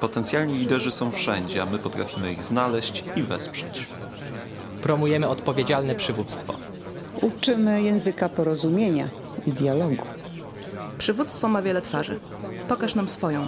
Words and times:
Potencjalni 0.00 0.54
liderzy 0.54 0.90
są 0.90 1.10
wszędzie, 1.10 1.62
a 1.62 1.66
my 1.66 1.78
potrafimy 1.78 2.32
ich 2.32 2.42
znaleźć 2.42 3.04
i 3.16 3.22
wesprzeć. 3.22 3.86
Promujemy 4.82 5.28
odpowiedzialne 5.28 5.94
przywództwo. 5.94 6.54
Uczymy 7.20 7.82
języka 7.82 8.28
porozumienia 8.28 9.08
i 9.46 9.52
dialogu. 9.52 9.96
Przywództwo 10.98 11.48
ma 11.48 11.62
wiele 11.62 11.82
twarzy. 11.82 12.18
Pokaż 12.68 12.94
nam 12.94 13.08
swoją. 13.08 13.46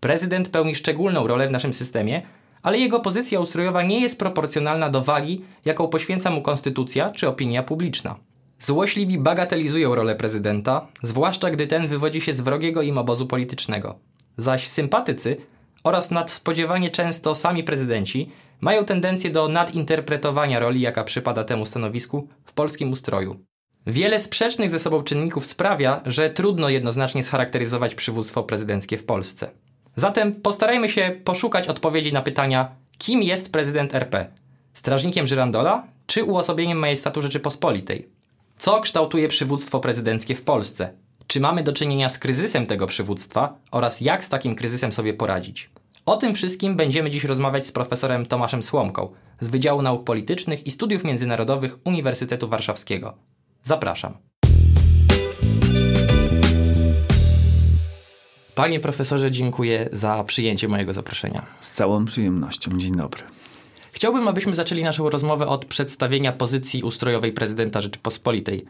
Prezydent 0.00 0.48
pełni 0.48 0.74
szczególną 0.74 1.26
rolę 1.26 1.48
w 1.48 1.50
naszym 1.50 1.74
systemie, 1.74 2.22
ale 2.62 2.78
jego 2.78 3.00
pozycja 3.00 3.40
ustrojowa 3.40 3.82
nie 3.82 4.00
jest 4.00 4.18
proporcjonalna 4.18 4.90
do 4.90 5.02
wagi, 5.02 5.44
jaką 5.64 5.88
poświęca 5.88 6.30
mu 6.30 6.42
konstytucja 6.42 7.10
czy 7.10 7.28
opinia 7.28 7.62
publiczna. 7.62 8.16
Złośliwi 8.58 9.18
bagatelizują 9.18 9.94
rolę 9.94 10.14
prezydenta, 10.14 10.86
zwłaszcza 11.02 11.50
gdy 11.50 11.66
ten 11.66 11.88
wywodzi 11.88 12.20
się 12.20 12.32
z 12.32 12.40
wrogiego 12.40 12.82
im 12.82 12.98
obozu 12.98 13.26
politycznego. 13.26 13.98
Zaś 14.38 14.68
sympatycy 14.68 15.36
oraz 15.84 16.10
nadspodziewanie 16.10 16.90
często 16.90 17.34
sami 17.34 17.64
prezydenci 17.64 18.30
mają 18.60 18.84
tendencję 18.84 19.30
do 19.30 19.48
nadinterpretowania 19.48 20.58
roli, 20.58 20.80
jaka 20.80 21.04
przypada 21.04 21.44
temu 21.44 21.66
stanowisku 21.66 22.28
w 22.44 22.52
polskim 22.52 22.92
ustroju. 22.92 23.40
Wiele 23.86 24.20
sprzecznych 24.20 24.70
ze 24.70 24.78
sobą 24.78 25.02
czynników 25.02 25.46
sprawia, 25.46 26.00
że 26.06 26.30
trudno 26.30 26.68
jednoznacznie 26.68 27.22
scharakteryzować 27.22 27.94
przywództwo 27.94 28.42
prezydenckie 28.42 28.98
w 28.98 29.04
Polsce. 29.04 29.50
Zatem 29.96 30.34
postarajmy 30.34 30.88
się 30.88 31.20
poszukać 31.24 31.68
odpowiedzi 31.68 32.12
na 32.12 32.22
pytania, 32.22 32.68
kim 32.98 33.22
jest 33.22 33.52
prezydent 33.52 33.94
RP? 33.94 34.26
Strażnikiem 34.74 35.26
Żyrandola 35.26 35.86
czy 36.06 36.24
uosobieniem 36.24 36.78
majestatu 36.78 37.22
Rzeczypospolitej? 37.22 38.08
Co 38.58 38.80
kształtuje 38.80 39.28
przywództwo 39.28 39.80
prezydenckie 39.80 40.34
w 40.34 40.42
Polsce? 40.42 40.92
Czy 41.28 41.40
mamy 41.40 41.62
do 41.62 41.72
czynienia 41.72 42.08
z 42.08 42.18
kryzysem 42.18 42.66
tego 42.66 42.86
przywództwa 42.86 43.58
oraz 43.70 44.00
jak 44.00 44.24
z 44.24 44.28
takim 44.28 44.54
kryzysem 44.54 44.92
sobie 44.92 45.14
poradzić? 45.14 45.70
O 46.06 46.16
tym 46.16 46.34
wszystkim 46.34 46.76
będziemy 46.76 47.10
dziś 47.10 47.24
rozmawiać 47.24 47.66
z 47.66 47.72
profesorem 47.72 48.26
Tomaszem 48.26 48.62
Słomką 48.62 49.12
z 49.40 49.48
Wydziału 49.48 49.82
Nauk 49.82 50.04
Politycznych 50.04 50.66
i 50.66 50.70
Studiów 50.70 51.04
Międzynarodowych 51.04 51.78
Uniwersytetu 51.84 52.48
Warszawskiego. 52.48 53.14
Zapraszam. 53.62 54.16
Panie 58.54 58.80
profesorze, 58.80 59.30
dziękuję 59.30 59.88
za 59.92 60.24
przyjęcie 60.24 60.68
mojego 60.68 60.92
zaproszenia. 60.92 61.46
Z 61.60 61.74
całą 61.74 62.04
przyjemnością. 62.04 62.78
Dzień 62.78 62.96
dobry. 62.96 63.22
Chciałbym, 63.92 64.28
abyśmy 64.28 64.54
zaczęli 64.54 64.82
naszą 64.82 65.10
rozmowę 65.10 65.46
od 65.46 65.64
przedstawienia 65.64 66.32
pozycji 66.32 66.82
ustrojowej 66.82 67.32
prezydenta 67.32 67.80
Rzeczypospolitej. 67.80 68.64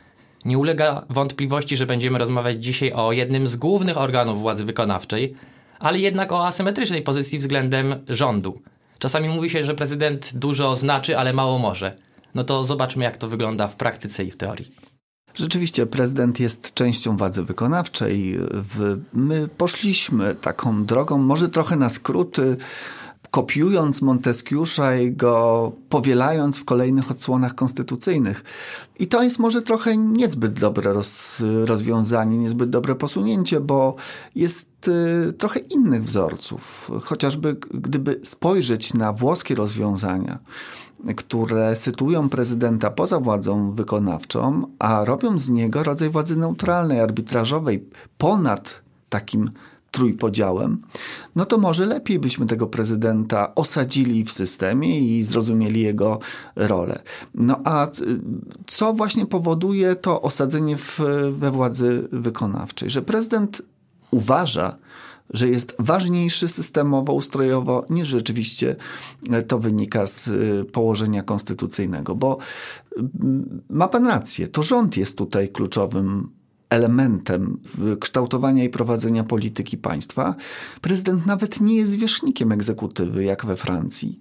Nie 0.49 0.59
ulega 0.59 1.05
wątpliwości, 1.11 1.77
że 1.77 1.87
będziemy 1.87 2.19
rozmawiać 2.19 2.65
dzisiaj 2.65 2.93
o 2.93 3.13
jednym 3.13 3.49
z 3.49 3.57
głównych 3.57 3.99
organów 3.99 4.41
władzy 4.41 4.65
wykonawczej, 4.65 5.35
ale 5.81 5.99
jednak 5.99 6.33
o 6.33 6.47
asymetrycznej 6.47 7.03
pozycji 7.03 7.39
względem 7.39 7.95
rządu. 8.09 8.61
Czasami 8.99 9.29
mówi 9.29 9.51
się, 9.51 9.65
że 9.65 9.75
prezydent 9.75 10.31
dużo 10.35 10.77
znaczy, 10.77 11.19
ale 11.19 11.33
mało 11.33 11.59
może. 11.59 11.97
No 12.35 12.45
to 12.45 12.65
zobaczmy, 12.65 13.05
jak 13.05 13.17
to 13.17 13.29
wygląda 13.29 13.69
w 13.69 13.77
praktyce 13.77 14.25
i 14.25 14.31
w 14.31 14.37
teorii. 14.37 14.71
Rzeczywiście 15.35 15.87
prezydent 15.87 16.41
jest 16.41 16.75
częścią 16.75 17.17
władzy 17.17 17.45
wykonawczej. 17.45 18.39
My 19.13 19.49
poszliśmy 19.49 20.35
taką 20.35 20.85
drogą, 20.85 21.19
może 21.19 21.49
trochę 21.49 21.77
na 21.77 21.89
skróty, 21.89 22.57
kopiując 23.31 24.03
Monteskiusza 24.03 24.97
i 24.97 25.13
go 25.13 25.73
powielając 25.89 26.59
w 26.59 26.65
kolejnych 26.65 27.11
odsłonach 27.11 27.55
konstytucyjnych. 27.55 28.45
I 28.99 29.07
to 29.07 29.23
jest 29.23 29.39
może 29.39 29.63
trochę 29.63 29.97
niezbyt 29.97 30.61
dobre 30.61 30.93
roz, 30.93 31.43
rozwiązanie, 31.65 32.39
niezbyt 32.39 32.71
dobre 32.71 32.95
posunięcie, 32.95 33.61
bo 33.61 33.95
jest 34.35 34.89
y, 35.29 35.33
trochę 35.33 35.61
innych 35.61 36.05
wzorców. 36.05 36.91
Chociażby 37.05 37.57
gdyby 37.75 38.21
spojrzeć 38.25 38.95
na 38.95 39.13
włoskie 39.13 39.55
rozwiązania, 39.55 40.39
które 41.17 41.77
sytuują 41.77 42.29
prezydenta 42.29 42.91
poza 42.91 43.21
władzą 43.21 43.73
wykonawczą, 43.73 44.67
a 44.79 45.05
robią 45.05 45.39
z 45.39 45.51
niego 45.51 45.83
rodzaj 45.83 46.11
władzy 46.11 46.37
neutralnej, 46.37 47.01
arbitrażowej, 47.01 47.89
ponad 48.19 48.83
takim 49.09 49.51
trójpodziałem, 49.91 50.83
no 51.37 51.45
to 51.45 51.59
może 51.59 51.87
lepiej 51.87 52.19
byśmy 52.19 52.47
tego 52.47 52.67
prezydenta 52.67 53.55
osadzili 53.55 54.25
w 54.25 54.33
systemie 54.33 55.01
i 55.01 55.23
zrozumieli 55.23 55.81
jego 55.81 56.19
rolę. 56.57 57.03
No 57.35 57.61
a 57.65 57.87
co 58.67 58.93
właśnie 58.93 59.27
powoduje 59.27 59.97
to 59.97 60.23
osadzenie 60.23 60.77
w, 60.77 61.01
we 61.33 61.51
władzy 61.51 62.09
wykonawczej? 62.13 62.91
Że 62.91 63.03
prezydent 63.03 63.63
uważa, 64.11 64.77
że 65.31 65.49
jest 65.49 65.77
ważniejszy 65.79 66.49
systemowo, 66.49 67.13
ustrojowo 67.13 67.85
niż 67.91 68.09
rzeczywiście 68.09 68.77
to 69.49 69.59
wynika 69.59 70.07
z 70.07 70.31
położenia 70.71 71.23
konstytucyjnego, 71.23 72.15
bo 72.15 72.39
ma 73.71 73.89
pan 73.89 74.07
rację, 74.07 74.49
to 74.49 74.63
rząd 74.63 74.97
jest 74.97 75.19
tutaj 75.19 75.49
kluczowym 75.49 76.38
elementem 76.71 77.59
kształtowania 78.01 78.65
i 78.65 78.69
prowadzenia 78.69 79.25
polityki 79.25 79.77
państwa, 79.77 80.35
prezydent 80.81 81.27
nawet 81.27 81.61
nie 81.61 81.77
jest 81.77 81.95
wierzchnikiem 81.95 82.53
egzekutywy, 82.53 83.25
jak 83.25 83.47
we 83.47 83.57
Francji, 83.57 84.21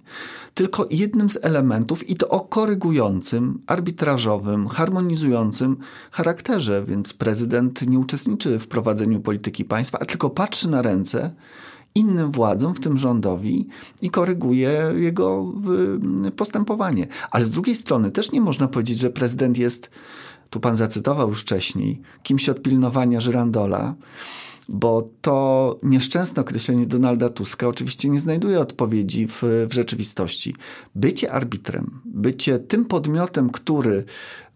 tylko 0.54 0.86
jednym 0.90 1.30
z 1.30 1.38
elementów 1.42 2.10
i 2.10 2.16
to 2.16 2.28
o 2.28 2.40
korygującym, 2.40 3.62
arbitrażowym, 3.66 4.68
harmonizującym 4.68 5.76
charakterze, 6.10 6.84
więc 6.84 7.12
prezydent 7.12 7.88
nie 7.88 7.98
uczestniczy 7.98 8.58
w 8.58 8.66
prowadzeniu 8.66 9.20
polityki 9.20 9.64
państwa, 9.64 9.98
a 9.98 10.04
tylko 10.04 10.30
patrzy 10.30 10.68
na 10.70 10.82
ręce 10.82 11.34
innym 11.94 12.32
władzom, 12.32 12.74
w 12.74 12.80
tym 12.80 12.98
rządowi, 12.98 13.68
i 14.02 14.10
koryguje 14.10 14.92
jego 14.96 15.52
postępowanie. 16.36 17.06
Ale 17.30 17.44
z 17.44 17.50
drugiej 17.50 17.74
strony 17.74 18.10
też 18.10 18.32
nie 18.32 18.40
można 18.40 18.68
powiedzieć, 18.68 18.98
że 18.98 19.10
prezydent 19.10 19.58
jest 19.58 19.90
tu 20.50 20.60
pan 20.60 20.76
zacytował 20.76 21.28
już 21.28 21.40
wcześniej, 21.40 22.00
kimś 22.22 22.48
od 22.48 22.62
pilnowania 22.62 23.20
Żyrandola, 23.20 23.94
bo 24.68 25.08
to 25.22 25.76
nieszczęsne 25.82 26.42
określenie 26.42 26.86
Donalda 26.86 27.28
Tuska 27.28 27.68
oczywiście 27.68 28.08
nie 28.08 28.20
znajduje 28.20 28.60
odpowiedzi 28.60 29.26
w, 29.26 29.42
w 29.42 29.72
rzeczywistości. 29.72 30.54
Bycie 30.94 31.32
arbitrem, 31.32 32.00
bycie 32.04 32.58
tym 32.58 32.84
podmiotem, 32.84 33.50
który 33.50 34.04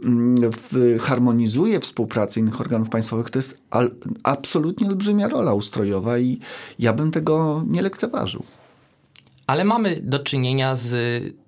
mm, 0.04 0.50
w, 0.52 0.98
harmonizuje 1.00 1.80
współpracę 1.80 2.40
innych 2.40 2.60
organów 2.60 2.88
państwowych, 2.88 3.30
to 3.30 3.38
jest 3.38 3.58
al, 3.70 3.90
absolutnie 4.22 4.88
olbrzymia 4.88 5.28
rola 5.28 5.54
ustrojowa 5.54 6.18
i 6.18 6.38
ja 6.78 6.92
bym 6.92 7.10
tego 7.10 7.64
nie 7.68 7.82
lekceważył. 7.82 8.42
Ale 9.52 9.64
mamy 9.64 10.00
do 10.02 10.18
czynienia 10.18 10.76
z 10.76 10.94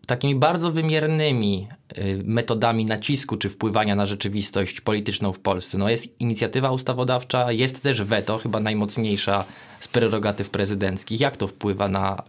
takimi 0.06 0.34
bardzo 0.34 0.72
wymiernymi 0.72 1.68
y, 1.98 2.22
metodami 2.24 2.84
nacisku 2.84 3.36
czy 3.36 3.48
wpływania 3.48 3.94
na 3.94 4.06
rzeczywistość 4.06 4.80
polityczną 4.80 5.32
w 5.32 5.40
Polsce. 5.40 5.78
No 5.78 5.88
jest 5.88 6.20
inicjatywa 6.20 6.70
ustawodawcza, 6.70 7.52
jest 7.52 7.82
też 7.82 8.02
weto, 8.02 8.38
chyba 8.38 8.60
najmocniejsza 8.60 9.44
z 9.80 9.88
prerogatyw 9.88 10.50
prezydenckich. 10.50 11.20
Jak 11.20 11.36
to 11.36 11.46
wpływa 11.46 11.88
na 11.88 12.22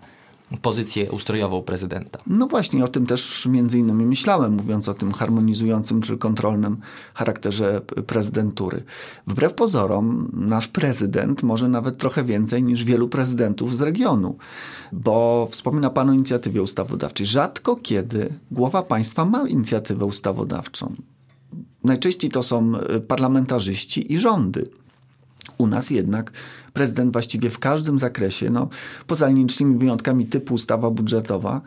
pozycję 0.62 1.12
ustrojową 1.12 1.62
prezydenta. 1.62 2.20
No 2.28 2.48
właśnie, 2.48 2.86
o 2.86 2.88
tym 2.88 3.06
też 3.06 3.46
między 3.46 3.80
innymi 3.80 4.06
myślałem, 4.06 4.54
mówiąc 4.54 4.90
o 4.90 4.94
tym 4.94 5.12
harmonizującym 5.12 6.02
czy 6.02 6.18
kontrolnym 6.18 6.78
charakterze 7.14 7.82
prezydentury. 8.08 8.84
Wbrew 9.28 9.54
pozorom, 9.54 10.32
nasz 10.34 10.68
prezydent 10.68 11.44
może 11.44 11.68
nawet 11.68 11.98
trochę 11.98 12.24
więcej 12.24 12.64
niż 12.64 12.84
wielu 12.84 13.10
prezydentów 13.10 13.78
z 13.78 13.82
regionu, 13.82 14.38
bo 14.92 15.48
wspomina 15.52 15.90
Pan 15.90 16.10
o 16.10 16.14
inicjatywie 16.14 16.62
ustawodawczej. 16.62 17.26
Rzadko 17.26 17.76
kiedy 17.76 18.30
głowa 18.52 18.84
państwa 18.84 19.26
ma 19.26 19.48
inicjatywę 19.48 20.06
ustawodawczą. 20.06 20.96
Najczęściej 21.84 22.32
to 22.32 22.44
są 22.44 22.72
parlamentarzyści 23.08 24.14
i 24.14 24.20
rządy. 24.20 24.70
U 25.58 25.68
nas 25.68 25.90
jednak 25.90 26.32
prezydent 26.76 27.14
właściwie 27.14 27.50
w 27.50 27.60
każdym 27.60 28.00
zakresie, 28.00 28.50
no, 28.50 28.70
poza 29.08 29.30
nielicznymi 29.30 29.78
wyjątkami 29.78 30.26
typu 30.26 30.54
ustawa 30.54 30.92
budżetowa, 30.92 31.62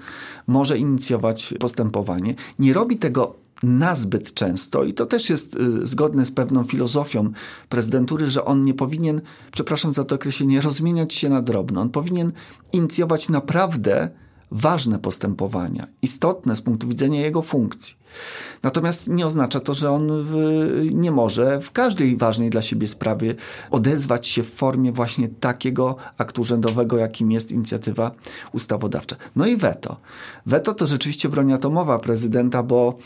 może 0.46 0.78
inicjować 0.78 1.54
postępowanie. 1.60 2.34
Nie 2.58 2.72
robi 2.72 2.96
tego 2.96 3.34
nazbyt 3.62 4.34
często 4.34 4.84
i 4.84 4.94
to 4.94 5.06
też 5.06 5.30
jest 5.30 5.56
y, 5.56 5.86
zgodne 5.86 6.24
z 6.24 6.32
pewną 6.32 6.64
filozofią 6.64 7.32
prezydentury, 7.68 8.26
że 8.26 8.44
on 8.44 8.64
nie 8.64 8.74
powinien, 8.74 9.20
przepraszam 9.52 9.92
za 9.92 10.04
to 10.04 10.14
określenie, 10.14 10.60
rozmieniać 10.60 11.14
się 11.14 11.28
na 11.28 11.42
drobno. 11.42 11.80
On 11.80 11.90
powinien 11.90 12.32
inicjować 12.72 13.28
naprawdę 13.28 14.10
ważne 14.50 14.98
postępowania, 14.98 15.86
istotne 16.02 16.56
z 16.56 16.60
punktu 16.60 16.88
widzenia 16.88 17.20
jego 17.20 17.42
funkcji. 17.42 17.96
Natomiast 18.62 19.08
nie 19.08 19.26
oznacza 19.26 19.60
to, 19.60 19.74
że 19.74 19.90
on 19.90 20.24
w, 20.24 20.34
nie 20.92 21.10
może 21.10 21.60
w 21.60 21.72
każdej 21.72 22.16
ważnej 22.16 22.50
dla 22.50 22.62
siebie 22.62 22.86
sprawie 22.86 23.34
odezwać 23.70 24.26
się 24.26 24.42
w 24.42 24.54
formie 24.54 24.92
właśnie 24.92 25.28
takiego 25.28 25.96
aktu 26.18 26.40
urzędowego, 26.40 26.98
jakim 26.98 27.32
jest 27.32 27.52
inicjatywa 27.52 28.10
ustawodawcza. 28.52 29.16
No 29.36 29.46
i 29.46 29.56
weto. 29.56 29.96
Weto 30.46 30.74
to 30.74 30.86
rzeczywiście 30.86 31.28
broń 31.28 31.52
atomowa 31.52 31.98
prezydenta, 31.98 32.62
bo 32.62 32.98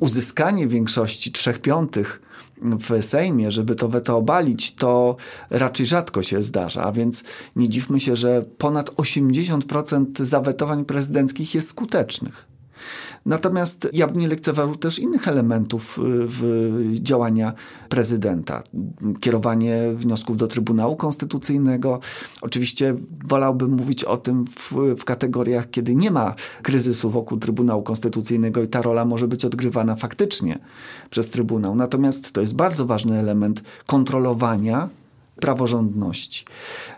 uzyskanie 0.00 0.66
większości 0.66 1.32
trzech 1.32 1.58
piątych 1.58 2.25
w 2.62 3.02
Sejmie, 3.02 3.50
żeby 3.50 3.74
to 3.74 3.88
weto 3.88 4.16
obalić, 4.16 4.74
to 4.74 5.16
raczej 5.50 5.86
rzadko 5.86 6.22
się 6.22 6.42
zdarza. 6.42 6.82
A 6.82 6.92
więc 6.92 7.24
nie 7.56 7.68
dziwmy 7.68 8.00
się, 8.00 8.16
że 8.16 8.44
ponad 8.58 8.90
80% 8.90 10.24
zawetowań 10.24 10.84
prezydenckich 10.84 11.54
jest 11.54 11.68
skutecznych. 11.68 12.55
Natomiast 13.26 13.88
ja 13.92 14.06
nie 14.14 14.28
lekceważył 14.28 14.74
też 14.74 14.98
innych 14.98 15.28
elementów 15.28 15.98
y, 15.98 16.02
w 16.06 16.90
działania 16.92 17.52
prezydenta. 17.88 18.62
Kierowanie 19.20 19.92
wniosków 19.94 20.36
do 20.36 20.46
Trybunału 20.46 20.96
Konstytucyjnego. 20.96 22.00
Oczywiście 22.40 22.94
wolałbym 23.24 23.70
mówić 23.70 24.04
o 24.04 24.16
tym 24.16 24.44
w, 24.44 24.72
w 24.98 25.04
kategoriach, 25.04 25.70
kiedy 25.70 25.94
nie 25.94 26.10
ma 26.10 26.34
kryzysu 26.62 27.10
wokół 27.10 27.38
Trybunału 27.38 27.82
Konstytucyjnego 27.82 28.62
i 28.62 28.68
ta 28.68 28.82
rola 28.82 29.04
może 29.04 29.28
być 29.28 29.44
odgrywana 29.44 29.96
faktycznie 29.96 30.58
przez 31.10 31.30
Trybunał. 31.30 31.74
Natomiast 31.74 32.32
to 32.32 32.40
jest 32.40 32.56
bardzo 32.56 32.86
ważny 32.86 33.18
element 33.18 33.62
kontrolowania 33.86 34.88
praworządności. 35.40 36.44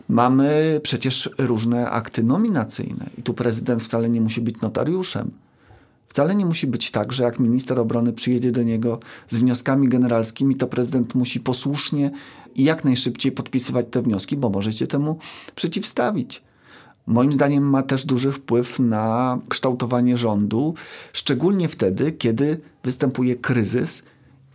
Mamy 0.09 0.81
przecież 0.83 1.31
różne 1.39 1.91
akty 1.91 2.23
nominacyjne 2.23 3.07
i 3.19 3.23
tu 3.23 3.35
prezydent 3.35 3.83
wcale 3.83 4.09
nie 4.09 4.21
musi 4.21 4.41
być 4.41 4.61
notariuszem. 4.61 5.31
Wcale 6.09 6.35
nie 6.35 6.47
musi 6.47 6.67
być 6.67 6.91
tak, 6.91 7.13
że 7.13 7.25
jak 7.25 7.39
minister 7.39 7.81
obrony 7.81 8.13
przyjedzie 8.13 8.53
do 8.53 8.63
niego 8.63 9.01
z 9.29 9.37
wnioskami 9.37 9.89
generalskimi, 9.89 10.57
to 10.57 10.67
prezydent 10.67 11.15
musi 11.15 11.41
posłusznie 11.41 12.11
i 12.55 12.65
jak 12.65 12.85
najszybciej 12.85 13.33
podpisywać 13.33 13.87
te 13.91 14.03
wnioski, 14.03 14.37
bo 14.37 14.51
może 14.51 14.73
się 14.73 14.87
temu 14.87 15.19
przeciwstawić. 15.55 16.43
Moim 17.07 17.33
zdaniem 17.33 17.71
ma 17.71 17.83
też 17.83 18.05
duży 18.05 18.33
wpływ 18.33 18.79
na 18.79 19.39
kształtowanie 19.49 20.17
rządu, 20.17 20.75
szczególnie 21.13 21.69
wtedy, 21.69 22.13
kiedy 22.13 22.61
występuje 22.85 23.37
kryzys 23.37 24.03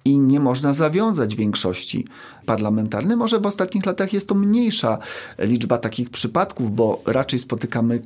i 0.06 0.20
nie 0.20 0.40
można 0.40 0.74
zawiązać 0.74 1.36
większości 1.36 2.06
parlamentarnej. 2.46 3.18
Może 3.18 3.40
w 3.40 3.46
ostatnich 3.46 3.86
latach 3.86 4.14
jest 4.14 4.30
to 4.30 4.36
mniejsza 4.36 4.98
liczba 5.40 5.78
takich 5.78 6.10
przypadków, 6.10 6.76
bo 6.76 7.02
raczej 7.06 7.40
spotykamy 7.40 8.02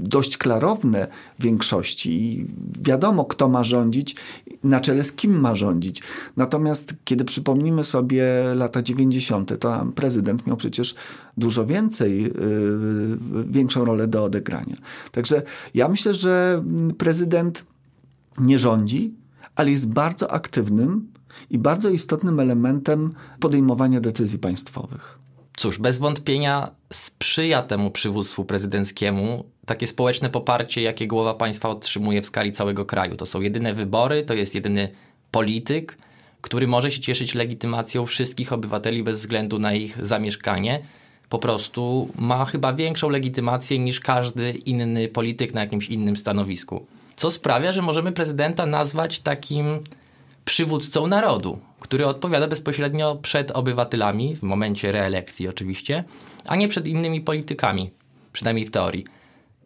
dość 0.00 0.36
klarowne 0.36 1.08
większości 1.38 2.10
i 2.10 2.46
wiadomo, 2.82 3.24
kto 3.24 3.48
ma 3.48 3.64
rządzić, 3.64 4.16
na 4.64 4.80
czele 4.80 5.04
z 5.04 5.12
kim 5.12 5.40
ma 5.40 5.54
rządzić. 5.54 6.02
Natomiast 6.36 6.94
kiedy 7.04 7.24
przypomnimy 7.24 7.84
sobie 7.84 8.24
lata 8.54 8.82
90., 8.82 9.58
to 9.60 9.86
prezydent 9.94 10.46
miał 10.46 10.56
przecież 10.56 10.94
dużo 11.36 11.66
więcej, 11.66 12.22
yy, 12.22 12.32
większą 13.46 13.84
rolę 13.84 14.08
do 14.08 14.24
odegrania. 14.24 14.76
Także 15.12 15.42
ja 15.74 15.88
myślę, 15.88 16.14
że 16.14 16.64
prezydent 16.98 17.64
nie 18.38 18.58
rządzi, 18.58 19.14
ale 19.54 19.70
jest 19.70 19.92
bardzo 19.92 20.32
aktywnym 20.32 21.11
i 21.52 21.58
bardzo 21.58 21.90
istotnym 21.90 22.40
elementem 22.40 23.14
podejmowania 23.40 24.00
decyzji 24.00 24.38
państwowych. 24.38 25.18
Cóż, 25.56 25.78
bez 25.78 25.98
wątpienia 25.98 26.70
sprzyja 26.92 27.62
temu 27.62 27.90
przywództwu 27.90 28.44
prezydenckiemu 28.44 29.44
takie 29.66 29.86
społeczne 29.86 30.30
poparcie, 30.30 30.82
jakie 30.82 31.06
głowa 31.06 31.34
państwa 31.34 31.68
otrzymuje 31.68 32.22
w 32.22 32.26
skali 32.26 32.52
całego 32.52 32.84
kraju. 32.84 33.16
To 33.16 33.26
są 33.26 33.40
jedyne 33.40 33.74
wybory, 33.74 34.22
to 34.22 34.34
jest 34.34 34.54
jedyny 34.54 34.88
polityk, 35.30 35.98
który 36.40 36.66
może 36.66 36.90
się 36.90 37.00
cieszyć 37.00 37.34
legitymacją 37.34 38.06
wszystkich 38.06 38.52
obywateli 38.52 39.02
bez 39.02 39.20
względu 39.20 39.58
na 39.58 39.74
ich 39.74 40.04
zamieszkanie. 40.04 40.82
Po 41.28 41.38
prostu 41.38 42.08
ma 42.18 42.44
chyba 42.44 42.72
większą 42.72 43.08
legitymację 43.08 43.78
niż 43.78 44.00
każdy 44.00 44.50
inny 44.50 45.08
polityk 45.08 45.54
na 45.54 45.60
jakimś 45.60 45.88
innym 45.88 46.16
stanowisku. 46.16 46.86
Co 47.16 47.30
sprawia, 47.30 47.72
że 47.72 47.82
możemy 47.82 48.12
prezydenta 48.12 48.66
nazwać 48.66 49.20
takim 49.20 49.80
przywódcą 50.44 51.06
narodu, 51.06 51.58
który 51.80 52.06
odpowiada 52.06 52.48
bezpośrednio 52.48 53.16
przed 53.16 53.50
obywatelami, 53.50 54.36
w 54.36 54.42
momencie 54.42 54.92
reelekcji 54.92 55.48
oczywiście, 55.48 56.04
a 56.46 56.56
nie 56.56 56.68
przed 56.68 56.86
innymi 56.86 57.20
politykami, 57.20 57.90
przynajmniej 58.32 58.66
w 58.66 58.70
teorii. 58.70 59.04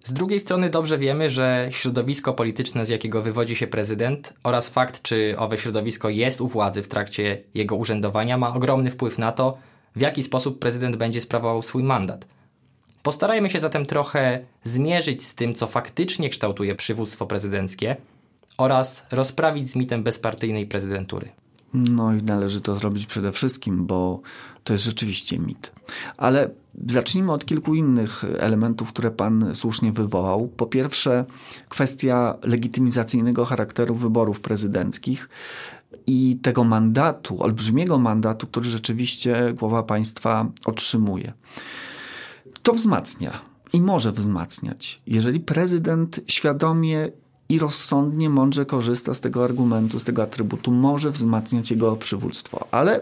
Z 0.04 0.12
drugiej 0.12 0.40
strony 0.40 0.70
dobrze 0.70 0.98
wiemy, 0.98 1.30
że 1.30 1.68
środowisko 1.70 2.34
polityczne, 2.34 2.86
z 2.86 2.88
jakiego 2.88 3.22
wywodzi 3.22 3.56
się 3.56 3.66
prezydent 3.66 4.34
oraz 4.44 4.68
fakt, 4.68 5.02
czy 5.02 5.34
owe 5.38 5.58
środowisko 5.58 6.08
jest 6.08 6.40
u 6.40 6.48
władzy 6.48 6.82
w 6.82 6.88
trakcie 6.88 7.42
jego 7.54 7.76
urzędowania, 7.76 8.38
ma 8.38 8.54
ogromny 8.54 8.90
wpływ 8.90 9.18
na 9.18 9.32
to, 9.32 9.58
w 9.96 10.00
jaki 10.00 10.22
sposób 10.22 10.58
prezydent 10.58 10.96
będzie 10.96 11.20
sprawował 11.20 11.62
swój 11.62 11.82
mandat. 11.82 12.26
Postarajmy 13.02 13.50
się 13.50 13.60
zatem 13.60 13.86
trochę 13.86 14.40
zmierzyć 14.64 15.24
z 15.24 15.34
tym, 15.34 15.54
co 15.54 15.66
faktycznie 15.66 16.28
kształtuje 16.28 16.74
przywództwo 16.74 17.26
prezydenckie– 17.26 17.96
oraz 18.58 19.06
rozprawić 19.10 19.70
z 19.70 19.76
mitem 19.76 20.02
bezpartyjnej 20.02 20.66
prezydentury. 20.66 21.28
No 21.74 22.14
i 22.14 22.22
należy 22.22 22.60
to 22.60 22.74
zrobić 22.74 23.06
przede 23.06 23.32
wszystkim, 23.32 23.86
bo 23.86 24.20
to 24.64 24.72
jest 24.72 24.84
rzeczywiście 24.84 25.38
mit. 25.38 25.72
Ale 26.16 26.50
zacznijmy 26.88 27.32
od 27.32 27.44
kilku 27.44 27.74
innych 27.74 28.24
elementów, 28.38 28.88
które 28.88 29.10
Pan 29.10 29.54
słusznie 29.54 29.92
wywołał. 29.92 30.48
Po 30.48 30.66
pierwsze, 30.66 31.24
kwestia 31.68 32.34
legitymizacyjnego 32.42 33.44
charakteru 33.44 33.94
wyborów 33.94 34.40
prezydenckich 34.40 35.28
i 36.06 36.38
tego 36.42 36.64
mandatu, 36.64 37.42
olbrzymiego 37.42 37.98
mandatu, 37.98 38.46
który 38.46 38.70
rzeczywiście 38.70 39.54
głowa 39.58 39.82
państwa 39.82 40.46
otrzymuje. 40.64 41.32
To 42.62 42.72
wzmacnia 42.72 43.40
i 43.72 43.80
może 43.80 44.12
wzmacniać, 44.12 45.02
jeżeli 45.06 45.40
prezydent 45.40 46.20
świadomie 46.28 47.08
i 47.48 47.58
rozsądnie, 47.58 48.30
mądrze 48.30 48.66
korzysta 48.66 49.14
z 49.14 49.20
tego 49.20 49.44
argumentu, 49.44 50.00
z 50.00 50.04
tego 50.04 50.22
atrybutu, 50.22 50.70
może 50.70 51.10
wzmacniać 51.10 51.70
jego 51.70 51.96
przywództwo. 51.96 52.66
Ale 52.70 53.00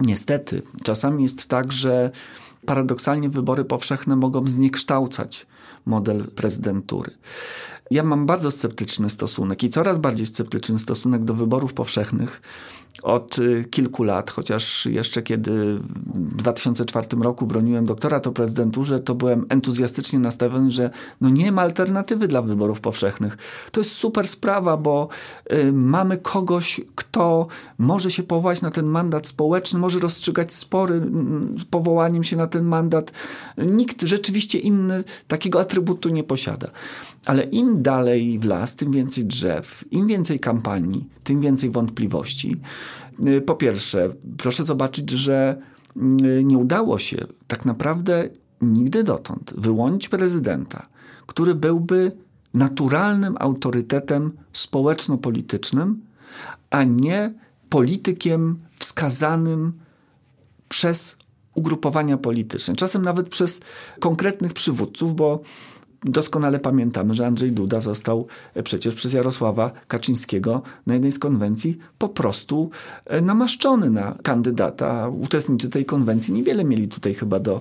niestety 0.00 0.62
czasami 0.82 1.22
jest 1.22 1.46
tak, 1.46 1.72
że 1.72 2.10
paradoksalnie 2.66 3.28
wybory 3.28 3.64
powszechne 3.64 4.16
mogą 4.16 4.48
zniekształcać 4.48 5.46
model 5.86 6.24
prezydentury. 6.24 7.10
Ja 7.90 8.02
mam 8.02 8.26
bardzo 8.26 8.50
sceptyczny 8.50 9.10
stosunek 9.10 9.62
i 9.62 9.70
coraz 9.70 9.98
bardziej 9.98 10.26
sceptyczny 10.26 10.78
stosunek 10.78 11.24
do 11.24 11.34
wyborów 11.34 11.74
powszechnych 11.74 12.42
od 13.02 13.38
y, 13.38 13.64
kilku 13.70 14.02
lat, 14.02 14.30
chociaż 14.30 14.86
jeszcze 14.86 15.22
kiedy 15.22 15.78
w 16.14 16.36
2004 16.36 17.06
roku 17.22 17.46
broniłem 17.46 17.86
doktorat 17.86 18.26
o 18.26 18.32
prezydenturze, 18.32 19.00
to 19.00 19.14
byłem 19.14 19.46
entuzjastycznie 19.48 20.18
nastawiony, 20.18 20.70
że 20.70 20.90
no 21.20 21.28
nie 21.28 21.52
ma 21.52 21.62
alternatywy 21.62 22.28
dla 22.28 22.42
wyborów 22.42 22.80
powszechnych. 22.80 23.38
To 23.72 23.80
jest 23.80 23.92
super 23.92 24.28
sprawa, 24.28 24.76
bo 24.76 25.08
y, 25.52 25.72
mamy 25.72 26.18
kogoś, 26.18 26.80
kto 26.94 27.46
może 27.78 28.10
się 28.10 28.22
powołać 28.22 28.62
na 28.62 28.70
ten 28.70 28.86
mandat 28.86 29.26
społeczny, 29.28 29.78
może 29.78 29.98
rozstrzygać 29.98 30.52
spory 30.52 31.00
z 31.58 31.64
powołaniem 31.64 32.24
się 32.24 32.36
na 32.36 32.46
ten 32.46 32.64
mandat. 32.64 33.12
Nikt 33.58 34.02
rzeczywiście 34.02 34.58
inny 34.58 35.04
takiego 35.28 35.60
atrybutu 35.60 36.08
nie 36.08 36.24
posiada. 36.24 36.70
Ale 37.26 37.42
im 37.42 37.82
dalej 37.82 38.38
w 38.38 38.44
las, 38.44 38.76
tym 38.76 38.92
więcej 38.92 39.24
drzew, 39.24 39.84
im 39.90 40.06
więcej 40.06 40.40
kampanii, 40.40 41.15
tym 41.26 41.40
więcej 41.40 41.70
wątpliwości. 41.70 42.56
Po 43.46 43.54
pierwsze, 43.54 44.14
proszę 44.38 44.64
zobaczyć, 44.64 45.10
że 45.10 45.62
nie 46.44 46.58
udało 46.58 46.98
się 46.98 47.16
tak 47.46 47.64
naprawdę 47.64 48.28
nigdy 48.60 49.04
dotąd 49.04 49.52
wyłonić 49.56 50.08
prezydenta, 50.08 50.86
który 51.26 51.54
byłby 51.54 52.12
naturalnym 52.54 53.34
autorytetem 53.38 54.32
społeczno-politycznym, 54.52 56.00
a 56.70 56.84
nie 56.84 57.34
politykiem 57.68 58.58
wskazanym 58.78 59.72
przez 60.68 61.16
ugrupowania 61.54 62.16
polityczne, 62.16 62.76
czasem 62.76 63.02
nawet 63.02 63.28
przez 63.28 63.60
konkretnych 64.00 64.52
przywódców, 64.52 65.16
bo 65.16 65.40
doskonale 66.06 66.58
pamiętamy, 66.58 67.14
że 67.14 67.26
Andrzej 67.26 67.52
Duda 67.52 67.80
został 67.80 68.26
przecież 68.64 68.94
przez 68.94 69.12
Jarosława 69.12 69.70
Kaczyńskiego 69.88 70.62
na 70.86 70.94
jednej 70.94 71.12
z 71.12 71.18
konwencji 71.18 71.78
po 71.98 72.08
prostu 72.08 72.70
e, 73.04 73.20
namaszczony 73.20 73.90
na 73.90 74.16
kandydata. 74.22 75.08
Uczestnicy 75.08 75.70
tej 75.70 75.84
konwencji 75.84 76.34
niewiele 76.34 76.64
mieli 76.64 76.88
tutaj 76.88 77.14
chyba 77.14 77.40
do, 77.40 77.60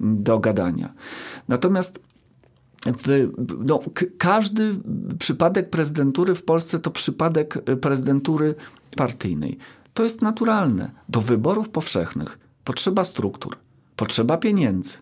do 0.00 0.38
gadania. 0.38 0.92
Natomiast 1.48 2.00
w, 2.86 3.30
no, 3.64 3.80
każdy 4.18 4.74
przypadek 5.18 5.70
prezydentury 5.70 6.34
w 6.34 6.42
Polsce 6.42 6.78
to 6.78 6.90
przypadek 6.90 7.58
e, 7.66 7.76
prezydentury 7.76 8.54
partyjnej. 8.96 9.58
To 9.94 10.04
jest 10.04 10.22
naturalne. 10.22 10.90
Do 11.08 11.20
wyborów 11.20 11.68
powszechnych 11.68 12.38
potrzeba 12.64 13.04
struktur, 13.04 13.56
potrzeba 13.96 14.36
pieniędzy, 14.36 14.94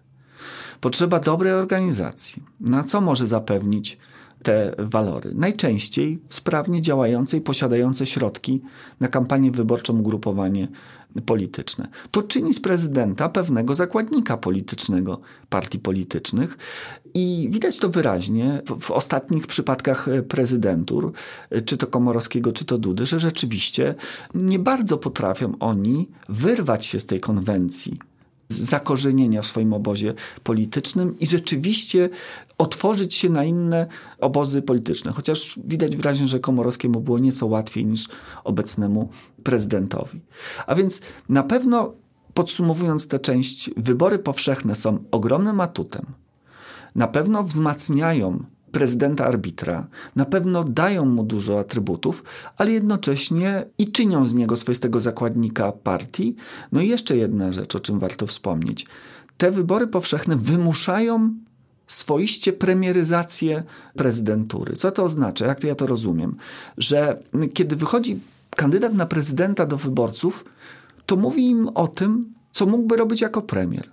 potrzeba 0.81 1.21
dobrej 1.21 1.53
organizacji. 1.53 2.43
Na 2.61 2.85
co 2.85 3.01
może 3.01 3.27
zapewnić 3.27 3.99
te 4.43 4.75
walory? 4.79 5.33
Najczęściej 5.35 6.19
sprawnie 6.31 6.83
działające 6.83 7.37
i 7.37 7.41
posiadające 7.41 8.07
środki 8.07 8.63
na 9.01 9.09
kampanię 9.09 9.51
wyborczą 9.51 9.99
ugrupowanie 9.99 10.69
polityczne. 11.27 11.89
To 12.11 12.23
czyni 12.23 12.55
z 12.55 12.61
prezydenta 12.61 13.29
pewnego 13.29 13.75
zakładnika 13.75 14.37
politycznego 14.37 15.21
partii 15.49 15.79
politycznych 15.79 16.59
i 17.15 17.49
widać 17.51 17.79
to 17.79 17.89
wyraźnie 17.89 18.63
w, 18.67 18.81
w, 18.81 18.91
ostatnich 18.91 19.47
przypadkach 19.47 20.09
prezydentur, 20.29 21.13
czy 21.65 21.77
to 21.77 21.87
Komorowskiego, 21.87 22.53
czy 22.53 22.65
to 22.65 22.79
Dudy, 22.79 23.07
że 23.07 23.21
rzeczywiście 23.21 23.95
nie 24.35 24.59
bardzo 24.59 24.99
potrafią 24.99 25.59
oni 25.61 26.09
wyrwać 26.29 26.87
się 26.87 27.01
z 27.01 27.07
tej 27.07 27.21
konwencji 27.21 27.99
zakorzenienia 28.57 29.43
w 29.43 29.47
swoim 29.47 29.73
obozie 29.73 30.15
politycznym 30.43 31.19
i 31.19 31.27
rzeczywiście 31.27 32.11
otworzyć 32.59 33.15
się 33.15 33.31
na 33.31 33.45
inne 33.45 33.87
obozy 34.21 34.63
polityczne. 34.63 35.13
Chociaż 35.13 35.59
widać 35.65 35.97
wyraźnie, 35.97 36.29
że 36.29 36.41
Komorowskiemu 36.41 37.01
było 37.01 37.19
nieco 37.19 37.47
łatwiej 37.47 37.87
niż 37.87 38.09
obecnemu 38.45 39.09
prezydentowi. 39.43 40.21
A 40.67 40.75
więc 40.75 41.01
na 41.29 41.43
pewno 41.43 41.93
podsumowując 42.35 43.09
tę 43.09 43.19
część, 43.19 43.71
wybory 43.77 44.19
powszechne 44.19 44.75
są 44.75 45.05
ogromnym 45.11 45.61
atutem. 45.61 46.07
Na 46.95 47.09
pewno 47.09 47.45
wzmacniają 47.45 48.45
prezydenta 48.75 49.27
arbitra, 49.27 49.87
na 50.17 50.25
pewno 50.25 50.65
dają 50.65 51.05
mu 51.05 51.25
dużo 51.25 51.59
atrybutów, 51.59 52.25
ale 52.57 52.71
jednocześnie 52.71 53.65
i 53.79 53.93
czynią 53.93 54.27
z 54.27 54.35
niego 54.35 54.57
swoistego 54.57 55.01
zakładnika 55.01 55.73
partii. 55.73 56.37
No 56.73 56.81
i 56.81 56.89
jeszcze 56.89 57.17
jedna 57.17 57.53
rzecz, 57.53 57.77
o 57.77 57.81
czym 57.81 57.99
warto 57.99 58.27
wspomnieć. 58.27 58.87
Te 59.37 59.51
wybory 59.51 59.87
powszechne 59.87 60.37
wymuszają 60.37 61.35
swoiście 61.87 62.53
premieryzację 62.53 63.63
prezydentury. 63.97 64.77
Co 64.77 64.91
to 64.91 65.05
oznacza? 65.05 65.47
Jak 65.47 65.61
to 65.61 65.67
ja 65.67 65.75
to 65.75 65.87
rozumiem? 65.87 66.37
Że 66.79 67.23
kiedy 67.55 67.77
wychodzi 67.77 68.21
kandydat 68.57 68.95
na 68.95 69.07
prezydenta 69.07 69.67
do 69.67 69.77
wyborców, 69.77 70.45
to 71.07 71.17
mówi 71.17 71.51
im 71.51 71.69
o 71.69 71.89
tym, 71.89 72.35
co 72.53 72.67
mógłby 72.67 72.97
robić 72.97 73.21
jako 73.21 73.43
premier. 73.43 73.91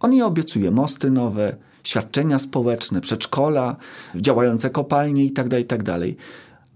On 0.00 0.12
je 0.12 0.26
obiecuje 0.26 0.70
mosty 0.70 1.10
nowe, 1.10 1.56
świadczenia 1.88 2.38
społeczne, 2.38 3.00
przedszkola, 3.00 3.76
działające 4.14 4.70
kopalnie 4.70 5.24
itd., 5.24 5.48
tak 5.48 5.58
itd. 5.58 5.98
Tak 6.00 6.08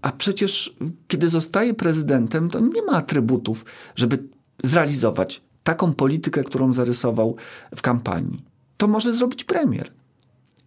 A 0.01 0.11
przecież 0.11 0.75
kiedy 1.07 1.29
zostaje 1.29 1.73
prezydentem, 1.73 2.49
to 2.49 2.59
nie 2.59 2.81
ma 2.81 2.91
atrybutów, 2.93 3.65
żeby 3.95 4.23
zrealizować 4.63 5.41
taką 5.63 5.93
politykę, 5.93 6.43
którą 6.43 6.73
zarysował 6.73 7.35
w 7.75 7.81
kampanii. 7.81 8.43
To 8.77 8.87
może 8.87 9.13
zrobić 9.13 9.43
premier. 9.43 9.91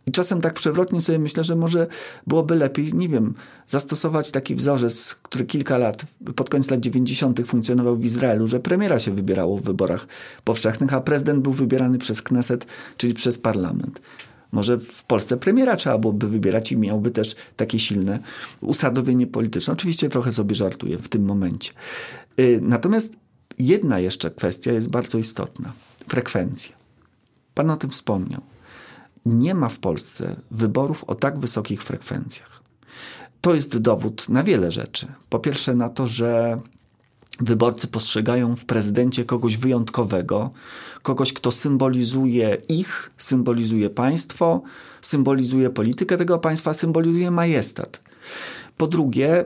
I 0.06 0.12
czasem 0.12 0.40
tak 0.40 0.54
przewrotnie 0.54 1.00
sobie 1.00 1.18
myślę, 1.18 1.44
że 1.44 1.56
może 1.56 1.86
byłoby 2.26 2.54
lepiej, 2.54 2.94
nie 2.94 3.08
wiem, 3.08 3.34
zastosować 3.66 4.30
taki 4.30 4.54
wzorzec, 4.54 5.14
który 5.14 5.44
kilka 5.44 5.78
lat, 5.78 6.06
pod 6.36 6.50
koniec 6.50 6.70
lat 6.70 6.80
90. 6.80 7.46
funkcjonował 7.46 7.96
w 7.96 8.04
Izraelu, 8.04 8.48
że 8.48 8.60
premiera 8.60 8.98
się 8.98 9.14
wybierało 9.14 9.58
w 9.58 9.62
wyborach 9.62 10.06
powszechnych, 10.44 10.94
a 10.94 11.00
prezydent 11.00 11.40
był 11.40 11.52
wybierany 11.52 11.98
przez 11.98 12.22
Kneset, 12.22 12.66
czyli 12.96 13.14
przez 13.14 13.38
parlament. 13.38 14.00
Może 14.56 14.78
w 14.78 15.04
Polsce 15.04 15.36
premiera 15.36 15.76
trzeba 15.76 15.98
byłoby 15.98 16.28
wybierać 16.28 16.72
i 16.72 16.76
miałby 16.76 17.10
też 17.10 17.36
takie 17.56 17.78
silne 17.78 18.18
usadowienie 18.60 19.26
polityczne. 19.26 19.72
Oczywiście 19.72 20.08
trochę 20.08 20.32
sobie 20.32 20.54
żartuję 20.54 20.98
w 20.98 21.08
tym 21.08 21.24
momencie. 21.24 21.72
Y, 22.40 22.60
natomiast 22.62 23.16
jedna 23.58 23.98
jeszcze 23.98 24.30
kwestia 24.30 24.72
jest 24.72 24.90
bardzo 24.90 25.18
istotna. 25.18 25.72
Frekwencja. 26.08 26.76
Pan 27.54 27.70
o 27.70 27.76
tym 27.76 27.90
wspomniał. 27.90 28.40
Nie 29.26 29.54
ma 29.54 29.68
w 29.68 29.78
Polsce 29.78 30.36
wyborów 30.50 31.04
o 31.04 31.14
tak 31.14 31.38
wysokich 31.38 31.82
frekwencjach. 31.82 32.62
To 33.40 33.54
jest 33.54 33.78
dowód 33.78 34.28
na 34.28 34.42
wiele 34.42 34.72
rzeczy. 34.72 35.06
Po 35.28 35.38
pierwsze 35.38 35.74
na 35.74 35.88
to, 35.88 36.08
że 36.08 36.56
wyborcy 37.40 37.86
postrzegają 37.86 38.56
w 38.56 38.64
prezydencie 38.64 39.24
kogoś 39.24 39.56
wyjątkowego, 39.56 40.50
kogoś, 41.02 41.32
kto 41.32 41.50
symbolizuje 41.50 42.56
ich, 42.68 43.10
symbolizuje 43.16 43.90
państwo, 43.90 44.62
symbolizuje 45.02 45.70
politykę 45.70 46.16
tego 46.16 46.38
państwa, 46.38 46.74
symbolizuje 46.74 47.30
majestat. 47.30 48.00
Po 48.76 48.86
drugie, 48.86 49.44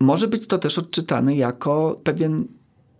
może 0.00 0.28
być 0.28 0.46
to 0.46 0.58
też 0.58 0.78
odczytane 0.78 1.36
jako 1.36 2.00
pewien 2.04 2.44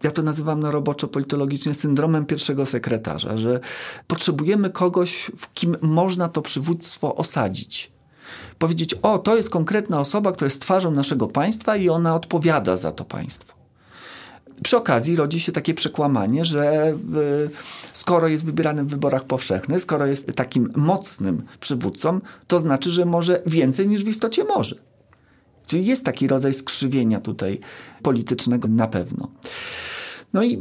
ja 0.03 0.11
to 0.11 0.23
nazywam 0.23 0.61
na 0.61 0.71
roboczo 0.71 1.09
politologicznie 1.09 1.75
syndromem 1.75 2.27
pierwszego 2.27 2.67
sekretarza, 2.67 3.37
że 3.37 3.61
potrzebujemy 4.07 4.71
kogoś, 4.71 5.31
w 5.37 5.53
kim 5.53 5.77
można 5.81 6.29
to 6.29 6.43
przywództwo 6.43 7.15
osadzić. 7.15 7.93
Powiedzieć, 8.59 8.95
o, 8.95 9.19
to 9.19 9.37
jest 9.37 9.51
konkretna 9.51 10.01
osoba, 10.01 10.33
która 10.33 10.47
jest 10.47 10.63
twarzą 10.63 10.91
naszego 10.91 11.27
państwa 11.27 11.77
i 11.77 11.89
ona 11.89 12.15
odpowiada 12.15 12.77
za 12.77 12.93
to 12.93 13.05
państwo. 13.05 13.60
Przy 14.63 14.77
okazji 14.77 15.17
rodzi 15.17 15.41
się 15.41 15.53
takie 15.53 15.75
przekłamanie, 15.75 16.45
że 16.45 16.95
skoro 17.93 18.29
jest 18.29 18.45
wybierany 18.45 18.85
w 18.85 18.89
wyborach 18.89 19.25
powszechnych, 19.25 19.81
skoro 19.81 20.07
jest 20.07 20.33
takim 20.33 20.73
mocnym 20.77 21.43
przywódcą, 21.61 22.21
to 22.47 22.59
znaczy, 22.59 22.91
że 22.91 23.05
może 23.05 23.43
więcej 23.47 23.89
niż 23.89 24.05
w 24.05 24.09
istocie 24.09 24.45
może. 24.45 24.77
Czyli 25.67 25.87
jest 25.87 26.05
taki 26.05 26.29
rodzaj 26.29 26.55
skrzywienia 26.55 27.21
tutaj 27.21 27.61
politycznego 28.03 28.69
na 28.69 28.89
pewno. 28.89 29.31
No 30.33 30.43
i 30.43 30.59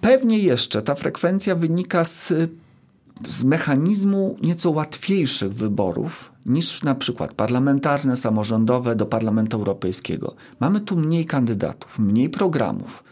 pewnie 0.00 0.38
jeszcze 0.38 0.82
ta 0.82 0.94
frekwencja 0.94 1.54
wynika 1.54 2.04
z 2.04 2.32
z 3.28 3.42
mechanizmu 3.42 4.36
nieco 4.42 4.70
łatwiejszych 4.70 5.54
wyborów 5.54 6.32
niż 6.46 6.82
na 6.82 6.94
przykład 6.94 7.34
parlamentarne, 7.34 8.16
samorządowe 8.16 8.96
do 8.96 9.06
Parlamentu 9.06 9.56
Europejskiego. 9.56 10.34
Mamy 10.60 10.80
tu 10.80 10.96
mniej 10.96 11.24
kandydatów, 11.24 11.98
mniej 11.98 12.30
programów, 12.30 13.04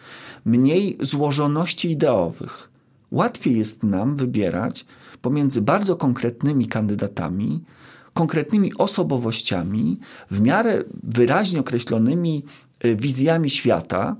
mniej 0.45 0.99
złożoności 1.01 1.91
ideowych. 1.91 2.71
Łatwiej 3.11 3.59
jest 3.59 3.83
nam 3.83 4.17
wybierać 4.17 4.87
pomiędzy 5.23 5.63
bardzo 5.63 5.97
konkretnymi 5.97 6.67
kandydatami, 6.67 7.65
konkretnymi 8.15 8.75
osobowościami, 8.79 9.99
w 10.31 10.41
miarę 10.41 10.85
wyraźnie 11.03 11.61
określonymi 11.61 12.45
y, 12.85 12.97
wizjami 12.97 13.51
świata. 13.51 14.17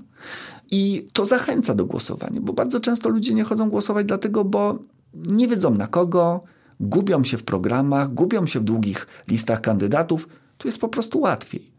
I 0.71 1.07
to 1.13 1.25
zachęca 1.25 1.75
do 1.75 1.85
głosowania, 1.85 2.41
bo 2.41 2.53
bardzo 2.53 2.79
często 2.79 3.09
ludzie 3.09 3.33
nie 3.33 3.43
chodzą 3.43 3.69
głosować 3.69 4.05
dlatego, 4.05 4.45
bo 4.45 4.79
nie 5.13 5.47
wiedzą 5.47 5.75
na 5.75 5.87
kogo, 5.87 6.43
gubią 6.87 7.23
się 7.23 7.37
w 7.37 7.43
programach, 7.43 8.13
gubią 8.13 8.47
się 8.47 8.59
w 8.59 8.63
długich 8.63 9.07
listach 9.27 9.61
kandydatów. 9.61 10.27
Tu 10.57 10.67
jest 10.67 10.77
po 10.77 10.89
prostu 10.89 11.19
łatwiej. 11.19 11.71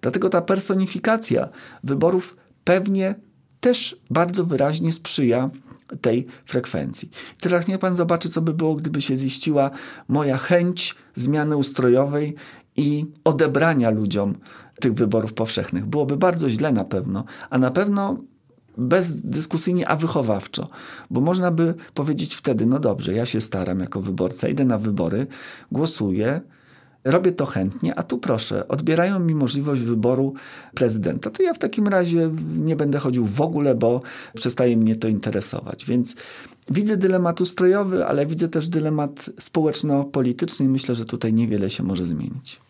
Dlatego 0.00 0.28
ta 0.28 0.40
personifikacja 0.40 1.48
wyborów 1.84 2.36
pewnie 2.64 3.14
też 3.60 4.00
bardzo 4.10 4.44
wyraźnie 4.44 4.92
sprzyja 4.92 5.50
tej 6.00 6.26
frekwencji. 6.44 7.10
Teraz 7.40 7.68
niech 7.68 7.78
pan 7.78 7.94
zobaczy, 7.94 8.28
co 8.28 8.42
by 8.42 8.54
było, 8.54 8.74
gdyby 8.74 9.02
się 9.02 9.16
ziściła 9.16 9.70
moja 10.08 10.36
chęć 10.36 10.94
zmiany 11.14 11.56
ustrojowej 11.56 12.34
i 12.76 13.06
odebrania 13.24 13.90
ludziom 13.90 14.34
tych 14.80 14.94
wyborów 14.94 15.32
powszechnych. 15.32 15.86
Byłoby 15.86 16.16
bardzo 16.16 16.50
źle 16.50 16.72
na 16.72 16.84
pewno, 16.84 17.24
a 17.50 17.58
na 17.58 17.70
pewno 17.70 18.16
bezdyskusyjnie, 18.78 19.88
a 19.88 19.96
wychowawczo. 19.96 20.68
Bo 21.10 21.20
można 21.20 21.50
by 21.50 21.74
powiedzieć 21.94 22.34
wtedy, 22.34 22.66
no 22.66 22.78
dobrze, 22.78 23.12
ja 23.12 23.26
się 23.26 23.40
staram 23.40 23.80
jako 23.80 24.00
wyborca, 24.00 24.48
idę 24.48 24.64
na 24.64 24.78
wybory, 24.78 25.26
głosuję, 25.72 26.40
robię 27.04 27.32
to 27.32 27.46
chętnie, 27.46 27.94
a 27.94 28.02
tu 28.02 28.18
proszę, 28.18 28.68
odbierają 28.68 29.18
mi 29.18 29.34
możliwość 29.34 29.82
wyboru 29.82 30.34
prezydenta, 30.74 31.30
to 31.30 31.42
ja 31.42 31.54
w 31.54 31.58
takim 31.58 31.88
razie 31.88 32.30
nie 32.58 32.76
będę 32.76 32.98
chodził 32.98 33.26
w 33.26 33.40
ogóle, 33.40 33.74
bo 33.74 34.02
przestaje 34.34 34.76
mnie 34.76 34.96
to 34.96 35.08
interesować. 35.08 35.84
Więc 35.84 36.16
widzę 36.70 36.96
dylemat 36.96 37.40
ustrojowy, 37.40 38.06
ale 38.06 38.26
widzę 38.26 38.48
też 38.48 38.68
dylemat 38.68 39.30
społeczno-polityczny 39.38 40.66
i 40.66 40.68
myślę, 40.68 40.94
że 40.94 41.04
tutaj 41.04 41.32
niewiele 41.32 41.70
się 41.70 41.82
może 41.82 42.06
zmienić. 42.06 42.60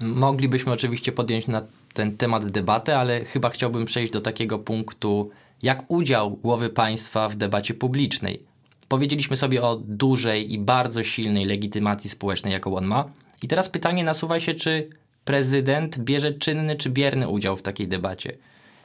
Moglibyśmy 0.00 0.72
oczywiście 0.72 1.12
podjąć 1.12 1.46
na 1.46 1.62
ten 1.94 2.16
temat 2.16 2.46
debatę, 2.46 2.98
ale 2.98 3.24
chyba 3.24 3.50
chciałbym 3.50 3.84
przejść 3.84 4.12
do 4.12 4.20
takiego 4.20 4.58
punktu, 4.58 5.30
jak 5.62 5.90
udział 5.90 6.30
głowy 6.30 6.70
państwa 6.70 7.28
w 7.28 7.36
debacie 7.36 7.74
publicznej. 7.74 8.42
Powiedzieliśmy 8.88 9.36
sobie 9.36 9.62
o 9.62 9.76
dużej 9.76 10.52
i 10.52 10.58
bardzo 10.58 11.02
silnej 11.02 11.44
legitymacji 11.44 12.10
społecznej, 12.10 12.52
jaką 12.52 12.76
on 12.76 12.84
ma. 12.84 13.04
I 13.42 13.48
teraz 13.48 13.68
pytanie 13.68 14.04
nasuwa 14.04 14.40
się, 14.40 14.54
czy 14.54 14.88
prezydent 15.24 15.98
bierze 15.98 16.32
czynny 16.32 16.76
czy 16.76 16.90
bierny 16.90 17.28
udział 17.28 17.56
w 17.56 17.62
takiej 17.62 17.88
debacie. 17.88 18.36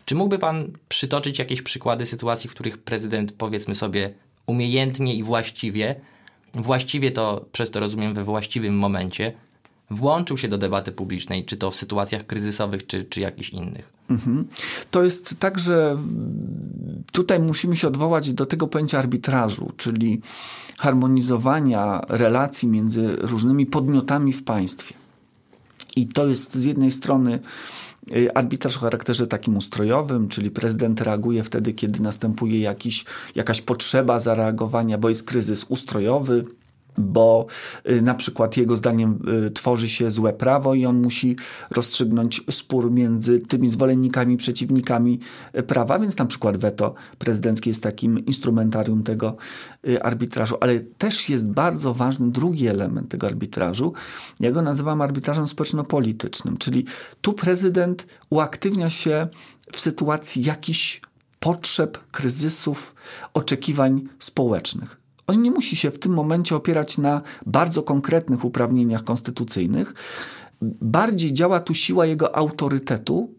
Czy 0.06 0.16
mógłby 0.16 0.40
pan 0.40 0.72
przytoczyć 0.90 1.40
jakieś 1.40 1.62
przykłady 1.62 2.06
sytuacji, 2.06 2.50
w 2.50 2.54
których 2.54 2.78
prezydent, 2.78 3.32
powiedzmy 3.32 3.76
sobie, 3.76 4.14
umiejętnie 4.46 5.16
i 5.16 5.24
właściwie, 5.24 5.96
właściwie 6.54 7.12
to 7.12 7.46
przez 7.52 7.72
to 7.72 7.80
rozumiem 7.80 8.14
we 8.14 8.24
właściwym 8.24 8.78
momencie, 8.78 9.34
włączył 9.92 10.38
się 10.38 10.48
do 10.48 10.58
debaty 10.58 10.92
publicznej, 10.92 11.46
czy 11.46 11.58
to 11.58 11.72
w 11.72 11.76
sytuacjach 11.76 12.26
kryzysowych, 12.26 12.88
czy, 12.88 13.04
czy 13.04 13.20
jakichś 13.20 13.50
innych? 13.50 13.94
Mhm. 14.10 14.48
To 14.92 15.04
jest 15.04 15.36
tak, 15.40 15.60
że 15.60 15.98
tutaj 17.12 17.40
musimy 17.40 17.76
się 17.78 17.88
odwołać 17.88 18.34
do 18.34 18.46
tego 18.46 18.68
pojęcia 18.68 19.00
arbitrażu, 19.00 19.72
czyli 19.78 20.22
harmonizowania 20.78 22.02
relacji 22.10 22.68
między 22.68 23.16
różnymi 23.16 23.66
podmiotami 23.66 24.34
w 24.34 24.44
państwie. 24.44 24.96
I 25.96 26.08
to 26.08 26.28
jest 26.28 26.56
z 26.56 26.64
jednej 26.64 26.92
strony 26.92 27.40
y, 28.16 28.34
arbitraż 28.34 28.78
o 28.78 28.80
charakterze 28.80 29.28
takim 29.28 29.58
ustrojowym, 29.58 30.28
czyli 30.28 30.52
prezydent 30.52 31.02
reaguje 31.02 31.44
wtedy, 31.44 31.74
kiedy 31.74 32.00
następuje 32.04 32.60
jakiś, 32.60 33.06
jakaś 33.36 33.62
potrzeba 33.62 34.20
zareagowania, 34.20 34.98
bo 34.98 35.10
jest 35.10 35.28
kryzys 35.28 35.66
ustrojowy, 35.70 36.46
bo 37.00 37.46
y, 37.90 38.02
na 38.02 38.14
przykład 38.14 38.58
jego 38.58 38.76
zdaniem 38.76 39.20
y, 39.48 39.52
tworzy 39.52 39.90
się 39.90 40.12
złe 40.12 40.34
prawo 40.34 40.74
i 40.74 40.86
on 40.86 41.02
musi 41.02 41.36
rozstrzygnąć 41.72 42.42
spór 42.52 42.92
między 42.92 43.40
tymi 43.40 43.70
zwolennikami, 43.70 44.38
przeciwnikami 44.38 45.20
y, 45.58 45.64
prawa, 45.64 46.00
więc 46.00 46.18
na 46.18 46.26
przykład 46.26 46.58
weto 46.58 46.94
prezydenckie 47.18 47.70
jest 47.70 47.84
takim 47.84 48.26
instrumentarium 48.26 49.04
tego 49.04 49.38
arbitrażu, 50.02 50.58
ale 50.62 50.80
też 50.80 51.30
jest 51.30 51.50
bardzo 51.50 51.94
ważny 51.94 52.32
drugi 52.32 52.68
element 52.68 53.10
tego 53.10 53.28
arbitrażu. 53.28 53.94
Ja 54.40 54.52
go 54.52 54.62
nazywam 54.62 55.02
arbitrażem 55.02 55.48
społeczno-politycznym, 55.48 56.58
czyli 56.58 56.86
tu 57.22 57.34
prezydent 57.34 58.08
uaktywnia 58.30 58.90
się 58.90 59.28
w 59.72 59.80
sytuacji 59.80 60.44
jakichś 60.44 61.02
potrzeb, 61.40 61.98
kryzysów, 62.12 62.96
oczekiwań 63.34 64.02
społecznych. 64.20 64.99
On 65.30 65.42
nie 65.42 65.52
musi 65.52 65.76
się 65.76 65.92
w 65.92 66.00
tym 66.00 66.14
momencie 66.14 66.56
opierać 66.56 66.98
na 66.98 67.22
bardzo 67.46 67.84
konkretnych 67.84 68.46
uprawnieniach 68.46 69.04
konstytucyjnych. 69.04 69.94
Bardziej 70.82 71.34
działa 71.34 71.60
tu 71.60 71.74
siła 71.74 72.06
jego 72.06 72.36
autorytetu 72.36 73.30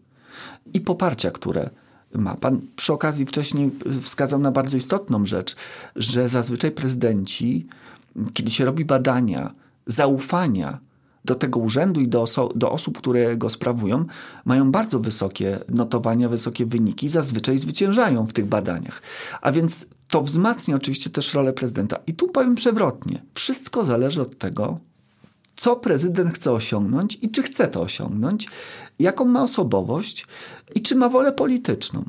i 0.73 0.81
poparcia, 0.81 1.31
które 1.31 1.69
ma. 2.13 2.35
Pan 2.35 2.61
przy 2.75 2.93
okazji 2.93 3.25
wcześniej 3.25 3.71
wskazał 4.01 4.39
na 4.39 4.51
bardzo 4.51 4.77
istotną 4.77 5.25
rzecz, 5.25 5.55
że 5.95 6.29
zazwyczaj 6.29 6.71
prezydenci, 6.71 7.67
kiedy 8.33 8.51
się 8.51 8.65
robi 8.65 8.85
badania 8.85 9.53
zaufania 9.85 10.79
do 11.25 11.35
tego 11.35 11.59
urzędu 11.59 12.01
i 12.01 12.07
do, 12.07 12.23
oso- 12.23 12.57
do 12.57 12.71
osób, 12.71 12.97
które 12.97 13.37
go 13.37 13.49
sprawują, 13.49 14.05
mają 14.45 14.71
bardzo 14.71 14.99
wysokie 14.99 15.59
notowania, 15.69 16.29
wysokie 16.29 16.65
wyniki, 16.65 17.09
zazwyczaj 17.09 17.57
zwyciężają 17.57 18.25
w 18.25 18.33
tych 18.33 18.45
badaniach. 18.45 19.01
A 19.41 19.51
więc 19.51 19.87
to 20.11 20.21
wzmacnia 20.21 20.75
oczywiście 20.75 21.09
też 21.09 21.33
rolę 21.33 21.53
prezydenta. 21.53 21.99
I 22.07 22.13
tu 22.13 22.27
powiem 22.27 22.55
przewrotnie. 22.55 23.21
Wszystko 23.33 23.85
zależy 23.85 24.21
od 24.21 24.37
tego, 24.37 24.79
co 25.55 25.75
prezydent 25.75 26.33
chce 26.33 26.51
osiągnąć 26.51 27.17
i 27.21 27.31
czy 27.31 27.43
chce 27.43 27.67
to 27.67 27.81
osiągnąć, 27.81 28.47
jaką 28.99 29.25
ma 29.25 29.43
osobowość 29.43 30.27
i 30.75 30.81
czy 30.81 30.95
ma 30.95 31.09
wolę 31.09 31.31
polityczną. 31.31 32.03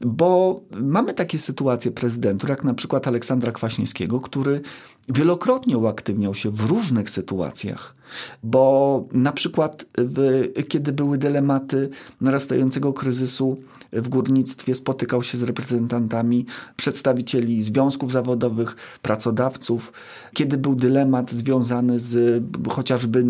Bo 0.00 0.60
mamy 0.70 1.14
takie 1.14 1.38
sytuacje 1.38 1.90
prezydentów, 1.90 2.48
jak 2.48 2.64
na 2.64 2.74
przykład 2.74 3.08
Aleksandra 3.08 3.52
Kwaśniewskiego, 3.52 4.20
który 4.20 4.60
wielokrotnie 5.08 5.78
uaktywniał 5.78 6.34
się 6.34 6.50
w 6.50 6.60
różnych 6.60 7.10
sytuacjach, 7.10 7.94
bo 8.42 9.04
na 9.12 9.32
przykład 9.32 9.84
w, 9.98 10.48
kiedy 10.68 10.92
były 10.92 11.18
dylematy 11.18 11.88
narastającego 12.20 12.92
kryzysu 12.92 13.56
w 13.94 14.08
górnictwie, 14.08 14.74
spotykał 14.74 15.22
się 15.22 15.38
z 15.38 15.42
reprezentantami 15.42 16.46
przedstawicieli 16.76 17.64
związków 17.64 18.12
zawodowych, 18.12 18.76
pracodawców. 19.02 19.92
Kiedy 20.34 20.58
był 20.58 20.74
dylemat 20.74 21.32
związany 21.32 22.00
z 22.00 22.44
chociażby 22.68 23.24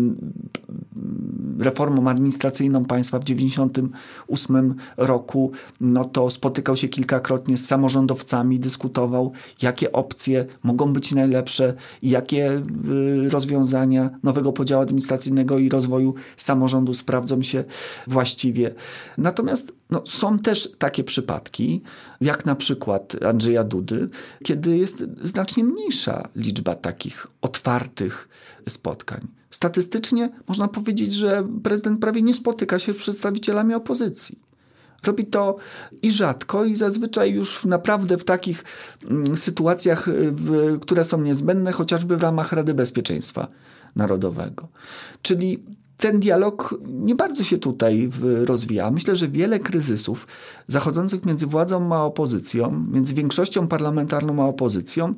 reformą 1.59 2.09
administracyjną 2.09 2.85
państwa 2.85 3.19
w 3.19 3.23
1998 3.23 4.75
roku, 4.97 5.51
no 5.81 6.05
to 6.05 6.29
spotykał 6.29 6.75
się 6.77 6.87
kilkakrotnie 6.87 7.57
z 7.57 7.65
samorządowcami, 7.65 8.59
dyskutował, 8.59 9.31
jakie 9.61 9.91
opcje 9.91 10.45
mogą 10.63 10.93
być 10.93 11.11
najlepsze 11.11 11.73
i 12.01 12.09
jakie 12.09 12.51
y, 12.51 13.29
rozwiązania 13.29 14.09
nowego 14.23 14.53
podziału 14.53 14.81
administracyjnego 14.81 15.57
i 15.57 15.69
rozwoju 15.69 16.13
samorządu 16.37 16.93
sprawdzą 16.93 17.41
się 17.41 17.63
właściwie. 18.07 18.73
Natomiast 19.17 19.71
no, 19.89 20.01
są 20.05 20.39
też 20.39 20.71
takie 20.77 21.03
przypadki, 21.03 21.81
jak 22.21 22.45
na 22.45 22.55
przykład 22.55 23.23
Andrzeja 23.23 23.63
Dudy, 23.63 24.09
kiedy 24.43 24.77
jest 24.77 25.03
znacznie 25.23 25.63
mniejsza 25.63 26.27
liczba 26.35 26.75
takich 26.75 27.27
otwartych 27.41 28.29
spotkań. 28.69 29.19
Statystycznie 29.49 30.29
można 30.47 30.67
powiedzieć, 30.67 31.13
że 31.13 31.47
prezydent 31.63 31.99
prawie 31.99 32.21
nie 32.21 32.33
spotyka 32.33 32.79
się 32.79 32.93
z 32.93 32.97
przedstawicielami 32.97 33.73
opozycji. 33.73 34.39
Robi 35.03 35.25
to 35.25 35.55
i 36.01 36.11
rzadko, 36.11 36.65
i 36.65 36.75
zazwyczaj 36.75 37.33
już 37.33 37.65
naprawdę 37.65 38.17
w 38.17 38.23
takich 38.23 38.63
mm, 39.09 39.37
sytuacjach, 39.37 40.09
w, 40.31 40.79
które 40.79 41.05
są 41.05 41.21
niezbędne, 41.21 41.71
chociażby 41.71 42.17
w 42.17 42.21
ramach 42.21 42.51
Rady 42.51 42.73
Bezpieczeństwa 42.73 43.47
Narodowego. 43.95 44.67
Czyli 45.21 45.63
ten 45.97 46.19
dialog 46.19 46.75
nie 46.87 47.15
bardzo 47.15 47.43
się 47.43 47.57
tutaj 47.57 48.09
rozwija. 48.45 48.91
Myślę, 48.91 49.15
że 49.15 49.27
wiele 49.27 49.59
kryzysów 49.59 50.27
zachodzących 50.67 51.25
między 51.25 51.47
władzą 51.47 51.95
a 51.95 52.03
opozycją, 52.03 52.85
między 52.91 53.13
większością 53.13 53.67
parlamentarną 53.67 54.43
a 54.43 54.45
opozycją, 54.45 55.13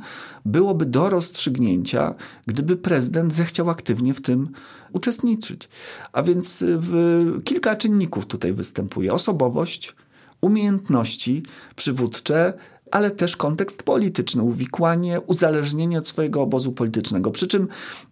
byłoby 0.46 0.86
do 0.86 1.10
rozstrzygnięcia, 1.10 2.16
gdyby 2.48 2.78
prezydent 2.78 3.34
zechciał 3.34 3.70
aktywnie 3.70 4.13
w 4.13 4.22
tym 4.22 4.50
uczestniczyć. 4.94 5.70
A 6.12 6.24
więc 6.24 6.63
w, 6.68 7.42
kilka 7.44 7.76
czynników 7.76 8.26
tutaj 8.26 8.54
występuje: 8.54 9.13
osobowość, 9.13 9.96
umiejętności 10.42 11.44
przywódcze, 11.76 12.54
ale 12.92 13.12
też 13.12 13.38
kontekst 13.38 13.84
polityczny, 13.84 14.44
uwikłanie, 14.44 15.22
uzależnienie 15.22 15.98
od 15.98 16.08
swojego 16.08 16.42
obozu 16.42 16.72
politycznego. 16.72 17.32
Przy 17.32 17.48
czym 17.48 17.68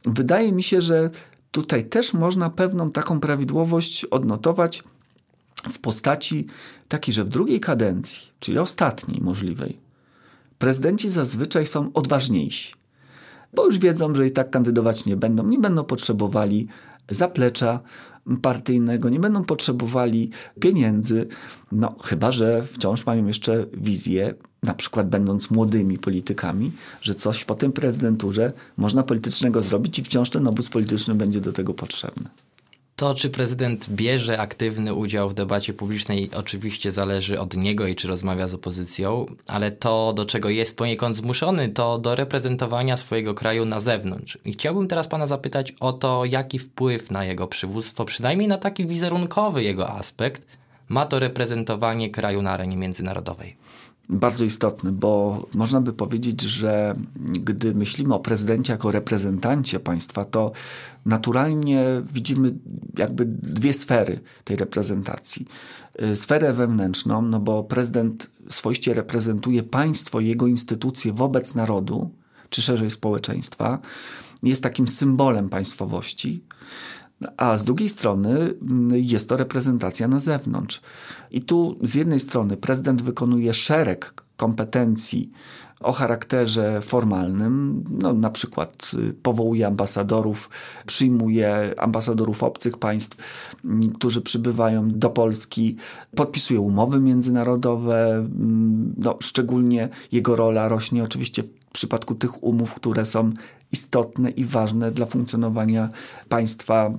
wydaje 0.05 0.51
mi 0.51 0.63
się, 0.63 0.81
że 0.81 1.09
tutaj 1.55 1.85
też 1.85 2.13
można 2.13 2.49
pewną 2.49 2.91
taką 2.91 3.19
prawidłowość 3.19 4.05
odnotować 4.05 4.83
w 5.69 5.79
postaci 5.79 6.47
takiej, 6.87 7.13
że 7.13 7.23
w 7.23 7.29
drugiej 7.29 7.59
kadencji, 7.59 8.27
czyli 8.39 8.59
ostatniej 8.59 9.21
możliwej, 9.21 9.79
prezydenci 10.57 11.09
zazwyczaj 11.09 11.67
są 11.67 11.93
odważniejsi, 11.93 12.73
bo 13.53 13.65
już 13.65 13.77
wiedzą, 13.77 14.15
że 14.15 14.27
i 14.27 14.31
tak 14.31 14.49
kandydować 14.49 15.05
nie 15.05 15.17
będą, 15.17 15.47
nie 15.47 15.59
będą 15.59 15.83
potrzebowali 15.83 16.67
zaplecza 17.09 17.79
partyjnego, 18.41 19.09
nie 19.09 19.19
będą 19.19 19.43
potrzebowali 19.43 20.29
pieniędzy, 20.59 21.27
no 21.71 21.95
chyba, 22.03 22.31
że 22.31 22.63
wciąż 22.63 23.05
mają 23.05 23.27
jeszcze 23.27 23.65
wizję, 23.73 24.33
na 24.63 24.73
przykład 24.73 25.09
będąc 25.09 25.51
młodymi 25.51 25.97
politykami, 25.97 26.71
że 27.01 27.15
coś 27.15 27.45
po 27.45 27.55
tym 27.55 27.71
prezydenturze 27.71 28.53
można 28.77 29.03
politycznego 29.03 29.61
zrobić 29.61 29.99
i 29.99 30.03
wciąż 30.03 30.29
ten 30.29 30.47
obóz 30.47 30.69
polityczny 30.69 31.15
będzie 31.15 31.41
do 31.41 31.53
tego 31.53 31.73
potrzebny. 31.73 32.29
To, 32.95 33.13
czy 33.13 33.29
prezydent 33.29 33.89
bierze 33.89 34.39
aktywny 34.39 34.93
udział 34.93 35.29
w 35.29 35.33
debacie 35.33 35.73
publicznej, 35.73 36.29
oczywiście 36.35 36.91
zależy 36.91 37.39
od 37.39 37.57
niego 37.57 37.87
i 37.87 37.95
czy 37.95 38.07
rozmawia 38.07 38.47
z 38.47 38.53
opozycją, 38.53 39.25
ale 39.47 39.71
to, 39.71 40.13
do 40.13 40.25
czego 40.25 40.49
jest 40.49 40.77
poniekąd 40.77 41.17
zmuszony, 41.17 41.69
to 41.69 41.97
do 41.97 42.15
reprezentowania 42.15 42.97
swojego 42.97 43.33
kraju 43.33 43.65
na 43.65 43.79
zewnątrz. 43.79 44.37
I 44.45 44.53
chciałbym 44.53 44.87
teraz 44.87 45.07
pana 45.07 45.27
zapytać 45.27 45.73
o 45.79 45.93
to, 45.93 46.25
jaki 46.25 46.59
wpływ 46.59 47.11
na 47.11 47.25
jego 47.25 47.47
przywództwo, 47.47 48.05
przynajmniej 48.05 48.47
na 48.47 48.57
taki 48.57 48.85
wizerunkowy 48.85 49.63
jego 49.63 49.89
aspekt, 49.89 50.45
ma 50.89 51.05
to 51.05 51.19
reprezentowanie 51.19 52.09
kraju 52.09 52.41
na 52.41 52.51
arenie 52.51 52.77
międzynarodowej. 52.77 53.64
Bardzo 54.09 54.45
istotny, 54.45 54.91
bo 54.91 55.45
można 55.53 55.81
by 55.81 55.93
powiedzieć, 55.93 56.41
że 56.41 56.95
gdy 57.15 57.75
myślimy 57.75 58.13
o 58.13 58.19
prezydencie 58.19 58.73
jako 58.73 58.91
reprezentancie 58.91 59.79
państwa, 59.79 60.25
to 60.25 60.51
naturalnie 61.05 61.85
widzimy 62.13 62.53
jakby 62.97 63.25
dwie 63.25 63.73
sfery 63.73 64.19
tej 64.43 64.57
reprezentacji. 64.57 65.45
Y, 66.01 66.15
sferę 66.15 66.53
wewnętrzną, 66.53 67.21
no 67.21 67.39
bo 67.39 67.63
prezydent 67.63 68.29
swoiście 68.49 68.93
reprezentuje 68.93 69.63
państwo, 69.63 70.19
jego 70.19 70.47
instytucje 70.47 71.13
wobec 71.13 71.55
narodu, 71.55 72.09
czy 72.49 72.61
szerzej 72.61 72.91
społeczeństwa, 72.91 73.79
jest 74.43 74.63
takim 74.63 74.87
symbolem 74.87 75.49
państwowości. 75.49 76.43
A 77.37 77.57
z 77.57 77.63
drugiej 77.63 77.89
strony 77.89 78.29
mm, 78.29 78.91
jest 78.95 79.29
to 79.29 79.37
reprezentacja 79.37 80.07
na 80.07 80.19
zewnątrz. 80.19 80.81
I 81.31 81.41
tu 81.41 81.77
z 81.83 81.95
jednej 81.95 82.19
strony 82.19 82.57
prezydent 82.57 83.01
wykonuje 83.01 83.53
szereg 83.53 84.13
kompetencji 84.37 85.31
o 85.79 85.91
charakterze 85.91 86.81
formalnym, 86.81 87.83
no, 88.01 88.13
na 88.13 88.29
przykład 88.29 88.91
y, 88.93 89.13
powołuje 89.13 89.67
ambasadorów, 89.67 90.49
przyjmuje 90.85 91.73
ambasadorów 91.77 92.43
obcych 92.43 92.77
państw, 92.77 93.17
mm, 93.65 93.91
którzy 93.91 94.21
przybywają 94.21 94.91
do 94.91 95.09
Polski, 95.09 95.75
podpisuje 96.15 96.59
umowy 96.59 96.99
międzynarodowe, 96.99 98.15
mm, 98.15 98.93
no, 98.97 99.17
szczególnie 99.21 99.89
jego 100.11 100.35
rola 100.35 100.67
rośnie 100.67 101.03
oczywiście 101.03 101.43
w 101.43 101.71
przypadku 101.71 102.15
tych 102.15 102.43
umów, 102.43 102.73
które 102.73 103.05
są 103.05 103.33
istotne 103.75 104.29
i 104.29 104.45
ważne 104.45 104.91
dla 104.91 105.05
funkcjonowania 105.05 105.89
państwa 106.29 106.85
mm, 106.85 106.95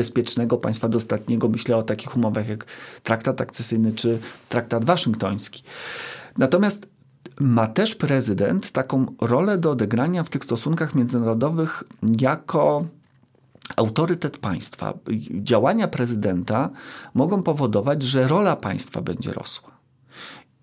bezpiecznego, 0.00 0.56
państwa 0.56 0.88
dostatniego. 0.88 1.48
Myślę 1.48 1.76
o 1.76 1.82
takich 1.82 2.16
umowach 2.16 2.48
jak 2.48 2.64
traktat 3.02 3.40
akcesyjny 3.40 3.92
czy 3.92 4.18
traktat 4.48 4.84
waszyngtoński. 4.84 5.62
Natomiast 6.38 6.86
ma 7.40 7.66
też 7.66 7.94
prezydent 7.94 8.70
taką 8.70 9.06
rolę 9.20 9.58
do 9.58 9.70
odegrania 9.70 10.24
w 10.24 10.30
tych 10.30 10.44
stosunkach 10.44 10.94
międzynarodowych 10.94 11.84
jako 12.20 12.84
autorytet 13.76 14.38
państwa. 14.38 14.94
Działania 15.30 15.88
prezydenta 15.88 16.70
mogą 17.14 17.42
powodować, 17.42 18.02
że 18.02 18.28
rola 18.28 18.56
państwa 18.56 19.02
będzie 19.02 19.32
rosła. 19.32 19.72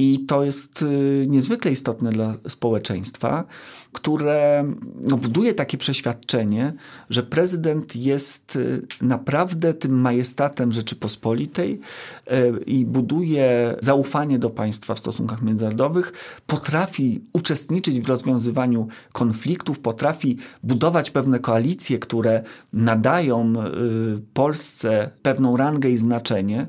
I 0.01 0.25
to 0.25 0.43
jest 0.43 0.81
y, 0.81 1.25
niezwykle 1.29 1.71
istotne 1.71 2.09
dla 2.09 2.33
społeczeństwa, 2.47 3.43
które 3.93 4.65
no, 5.01 5.17
buduje 5.17 5.53
takie 5.53 5.77
przeświadczenie, 5.77 6.73
że 7.09 7.23
prezydent 7.23 7.95
jest 7.95 8.55
y, 8.55 8.81
naprawdę 9.01 9.73
tym 9.73 10.01
majestatem 10.01 10.71
Rzeczypospolitej 10.71 11.79
y, 12.31 12.63
i 12.63 12.85
buduje 12.85 13.75
zaufanie 13.79 14.39
do 14.39 14.49
państwa 14.49 14.95
w 14.95 14.99
stosunkach 14.99 15.41
międzynarodowych, 15.41 16.13
potrafi 16.47 17.21
uczestniczyć 17.33 17.99
w 17.99 18.07
rozwiązywaniu 18.07 18.87
konfliktów, 19.13 19.79
potrafi 19.79 20.37
budować 20.63 21.11
pewne 21.11 21.39
koalicje, 21.39 21.99
które 21.99 22.43
nadają 22.73 23.53
Polsce 24.33 25.09
pewną 25.21 25.57
rangę 25.57 25.89
i 25.89 25.97
znaczenie. 25.97 26.67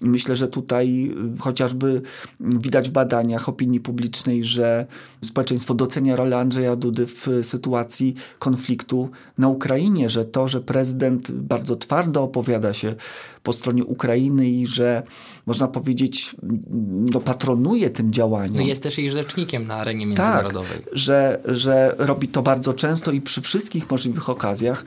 Myślę, 0.00 0.36
że 0.36 0.48
tutaj 0.48 1.12
chociażby 1.38 2.02
widać 2.40 2.88
w 2.88 2.92
badaniach 2.92 3.48
opinii 3.48 3.80
publicznej, 3.80 4.44
że 4.44 4.86
społeczeństwo 5.24 5.74
docenia 5.74 6.16
rolę 6.16 6.38
Andrzeja 6.38 6.61
Dudy 6.76 7.06
w 7.06 7.28
sytuacji 7.42 8.14
konfliktu 8.38 9.10
na 9.38 9.48
Ukrainie, 9.48 10.10
że 10.10 10.24
to, 10.24 10.48
że 10.48 10.60
prezydent 10.60 11.30
bardzo 11.30 11.76
twardo 11.76 12.22
opowiada 12.22 12.72
się 12.72 12.94
po 13.42 13.52
stronie 13.52 13.84
Ukrainy 13.84 14.48
i 14.48 14.66
że 14.66 15.02
można 15.46 15.68
powiedzieć, 15.68 16.36
no, 17.12 17.20
patronuje 17.20 17.90
tym 17.90 18.12
działaniom. 18.12 18.56
No 18.56 18.62
jest 18.62 18.82
też 18.82 18.98
jej 18.98 19.10
rzecznikiem 19.10 19.66
na 19.66 19.74
arenie 19.74 20.06
międzynarodowej. 20.06 20.78
Tak, 20.78 20.88
że, 20.92 21.40
że 21.44 21.94
robi 21.98 22.28
to 22.28 22.42
bardzo 22.42 22.74
często 22.74 23.12
i 23.12 23.20
przy 23.20 23.40
wszystkich 23.40 23.90
możliwych 23.90 24.30
okazjach, 24.30 24.84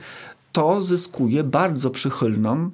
to 0.52 0.82
zyskuje 0.82 1.44
bardzo 1.44 1.90
przychylną 1.90 2.70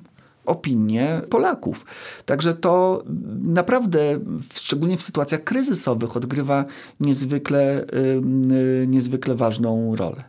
opinię 0.46 1.20
Polaków. 1.30 1.86
Także 2.24 2.54
to 2.54 3.02
naprawdę, 3.42 4.18
szczególnie 4.54 4.96
w 4.96 5.02
sytuacjach 5.02 5.44
kryzysowych, 5.44 6.16
odgrywa 6.16 6.64
niezwykle, 7.00 7.86
niezwykle 8.86 9.34
ważną 9.34 9.96
rolę. 9.96 10.24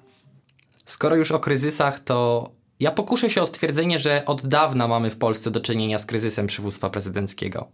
Skoro 0.85 1.15
już 1.15 1.31
o 1.31 1.39
kryzysach, 1.39 1.99
to 1.99 2.49
ja 2.79 2.91
pokuszę 2.91 3.29
się 3.29 3.41
o 3.41 3.45
stwierdzenie, 3.45 3.99
że 3.99 4.25
od 4.25 4.47
dawna 4.47 4.87
mamy 4.87 5.09
w 5.09 5.17
Polsce 5.17 5.51
do 5.51 5.59
czynienia 5.59 5.99
z 5.99 6.05
kryzysem 6.05 6.47
przywództwa 6.47 6.89
prezydenckiego. 6.89 7.67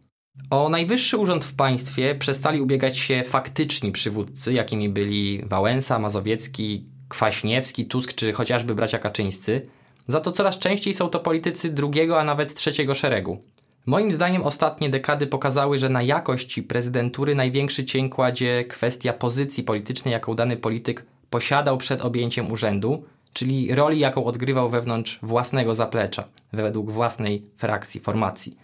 O 0.49 0.69
najwyższy 0.69 1.17
urząd 1.17 1.45
w 1.45 1.53
państwie 1.53 2.15
przestali 2.15 2.61
ubiegać 2.61 2.97
się 2.97 3.23
faktyczni 3.25 3.91
przywódcy, 3.91 4.53
jakimi 4.53 4.89
byli 4.89 5.43
Wałęsa, 5.45 5.99
Mazowiecki, 5.99 6.85
Kwaśniewski, 7.07 7.85
Tusk 7.85 8.13
czy 8.13 8.33
chociażby 8.33 8.75
bracia 8.75 8.99
Kaczyńscy– 8.99 9.61
za 10.09 10.19
to 10.19 10.31
coraz 10.31 10.59
częściej 10.59 10.93
są 10.93 11.09
to 11.09 11.19
politycy 11.19 11.69
drugiego, 11.69 12.19
a 12.19 12.23
nawet 12.23 12.53
trzeciego 12.53 12.95
szeregu. 12.95 13.43
Moim 13.85 14.11
zdaniem 14.11 14.43
ostatnie 14.43 14.89
dekady 14.89 15.27
pokazały, 15.27 15.79
że 15.79 15.89
na 15.89 16.01
jakość 16.01 16.61
prezydentury 16.61 17.35
największy 17.35 17.85
cień 17.85 18.09
kładzie 18.09 18.65
kwestia 18.65 19.13
pozycji 19.13 19.63
politycznej, 19.63 20.11
jaką 20.11 20.35
dany 20.35 20.57
polityk 20.57 21.05
posiadał 21.29 21.77
przed 21.77 22.01
objęciem 22.01 22.51
urzędu, 22.51 23.03
czyli 23.33 23.75
roli, 23.75 23.99
jaką 23.99 24.25
odgrywał 24.25 24.69
wewnątrz 24.69 25.19
własnego 25.23 25.75
zaplecza, 25.75 26.23
według 26.53 26.91
własnej 26.91 27.43
frakcji, 27.55 28.01
formacji. 28.01 28.57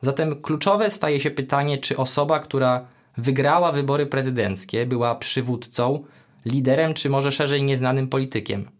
Zatem 0.00 0.42
kluczowe 0.42 0.90
staje 0.90 1.20
się 1.20 1.30
pytanie, 1.30 1.78
czy 1.78 1.96
osoba, 1.96 2.38
która 2.38 2.86
wygrała 3.16 3.72
wybory 3.72 4.06
prezydenckie, 4.06 4.86
była 4.86 5.14
przywódcą, 5.14 6.04
liderem, 6.44 6.94
czy 6.94 7.10
może 7.10 7.32
szerzej 7.32 7.62
nieznanym 7.62 8.08
politykiem. 8.08 8.70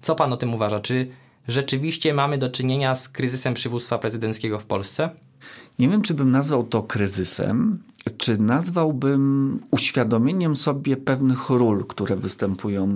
Co 0.00 0.14
pan 0.14 0.32
o 0.32 0.36
tym 0.36 0.54
uważa? 0.54 0.80
Czy 0.80 1.08
rzeczywiście 1.48 2.14
mamy 2.14 2.38
do 2.38 2.50
czynienia 2.50 2.94
z 2.94 3.08
kryzysem 3.08 3.54
przywództwa 3.54 3.98
prezydenckiego 3.98 4.58
w 4.58 4.66
Polsce? 4.66 5.10
Nie 5.78 5.88
wiem, 5.88 6.02
czy 6.02 6.14
bym 6.14 6.30
nazwał 6.30 6.64
to 6.64 6.82
kryzysem, 6.82 7.78
czy 8.16 8.38
nazwałbym 8.38 9.60
uświadomieniem 9.70 10.56
sobie 10.56 10.96
pewnych 10.96 11.50
ról, 11.50 11.86
które 11.86 12.16
występują 12.16 12.88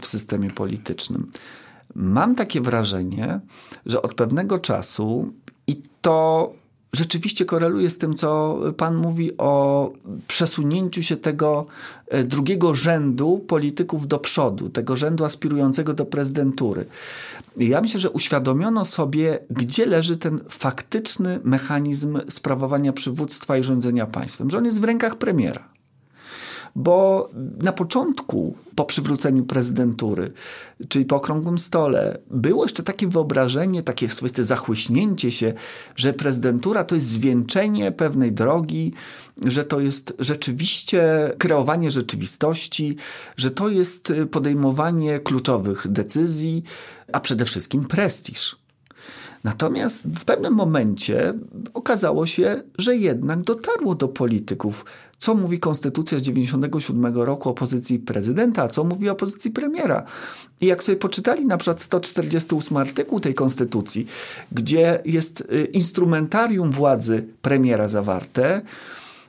w 0.00 0.06
systemie 0.06 0.50
politycznym. 0.50 1.30
Mam 1.94 2.34
takie 2.34 2.60
wrażenie, 2.60 3.40
że 3.86 4.02
od 4.02 4.14
pewnego 4.14 4.58
czasu 4.58 5.32
i 5.66 5.82
to 6.00 6.52
rzeczywiście 6.92 7.44
koreluje 7.44 7.90
z 7.90 7.98
tym, 7.98 8.14
co 8.14 8.60
Pan 8.76 8.96
mówi 8.96 9.36
o 9.38 9.92
przesunięciu 10.28 11.02
się 11.02 11.16
tego 11.16 11.66
e, 12.08 12.24
drugiego 12.24 12.74
rzędu 12.74 13.38
polityków 13.38 14.06
do 14.06 14.18
przodu, 14.18 14.68
tego 14.68 14.96
rzędu 14.96 15.24
aspirującego 15.24 15.94
do 15.94 16.04
prezydentury. 16.06 16.86
Ja 17.56 17.80
myślę, 17.80 18.00
że 18.00 18.10
uświadomiono 18.10 18.84
sobie, 18.84 19.38
gdzie 19.50 19.86
leży 19.86 20.16
ten 20.16 20.40
faktyczny 20.48 21.40
mechanizm 21.44 22.18
sprawowania 22.28 22.92
przywództwa 22.92 23.56
i 23.56 23.62
rządzenia 23.62 24.06
państwem, 24.06 24.50
że 24.50 24.58
on 24.58 24.64
jest 24.64 24.80
w 24.80 24.84
rękach 24.84 25.16
premiera 25.16 25.79
bo 26.76 27.28
na 27.62 27.72
początku, 27.72 28.56
po 28.74 28.84
przywróceniu 28.84 29.44
prezydentury, 29.44 30.32
czyli 30.88 31.04
po 31.04 31.16
okrągłym 31.16 31.58
stole, 31.58 32.18
było 32.30 32.64
jeszcze 32.64 32.82
takie 32.82 33.08
wyobrażenie, 33.08 33.82
takie 33.82 34.08
swoiste 34.08 34.42
zachłyśnięcie 34.42 35.32
się, 35.32 35.52
że 35.96 36.12
prezydentura 36.12 36.84
to 36.84 36.94
jest 36.94 37.06
zwieńczenie 37.06 37.92
pewnej 37.92 38.32
drogi, 38.32 38.92
że 39.46 39.64
to 39.64 39.80
jest 39.80 40.16
rzeczywiście 40.18 41.32
kreowanie 41.38 41.90
rzeczywistości, 41.90 42.96
że 43.36 43.50
to 43.50 43.68
jest 43.68 44.12
podejmowanie 44.30 45.20
kluczowych 45.20 45.86
decyzji, 45.90 46.62
a 47.12 47.20
przede 47.20 47.44
wszystkim 47.44 47.84
prestiż. 47.84 48.59
Natomiast 49.44 50.06
w 50.06 50.24
pewnym 50.24 50.54
momencie 50.54 51.34
okazało 51.74 52.26
się, 52.26 52.62
że 52.78 52.96
jednak 52.96 53.42
dotarło 53.42 53.94
do 53.94 54.08
polityków, 54.08 54.84
co 55.18 55.34
mówi 55.34 55.60
konstytucja 55.60 56.18
z 56.18 56.22
97 56.22 57.16
roku 57.16 57.48
o 57.48 57.54
pozycji 57.54 57.98
prezydenta, 57.98 58.62
a 58.62 58.68
co 58.68 58.84
mówi 58.84 59.08
o 59.08 59.14
pozycji 59.14 59.50
premiera. 59.50 60.04
I 60.60 60.66
jak 60.66 60.82
sobie 60.82 60.96
poczytali 60.96 61.46
na 61.46 61.56
przykład 61.56 61.80
148 61.82 62.76
artykuł 62.76 63.20
tej 63.20 63.34
konstytucji, 63.34 64.06
gdzie 64.52 65.02
jest 65.04 65.40
y, 65.40 65.64
instrumentarium 65.64 66.72
władzy 66.72 67.24
premiera 67.42 67.88
zawarte, 67.88 68.62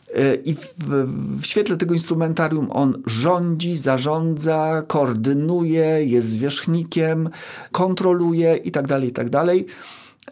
y, 0.09 0.41
i 0.45 0.55
w, 0.55 0.73
w, 0.77 1.45
świetle 1.45 1.77
tego 1.77 1.93
instrumentarium 1.93 2.71
on 2.71 3.03
rządzi, 3.05 3.77
zarządza, 3.77 4.83
koordynuje, 4.87 6.05
jest 6.05 6.27
zwierzchnikiem, 6.27 7.29
kontroluje 7.71 8.55
itd., 8.55 8.87
tak 8.87 9.03
itd., 9.03 9.29
tak 9.31 9.55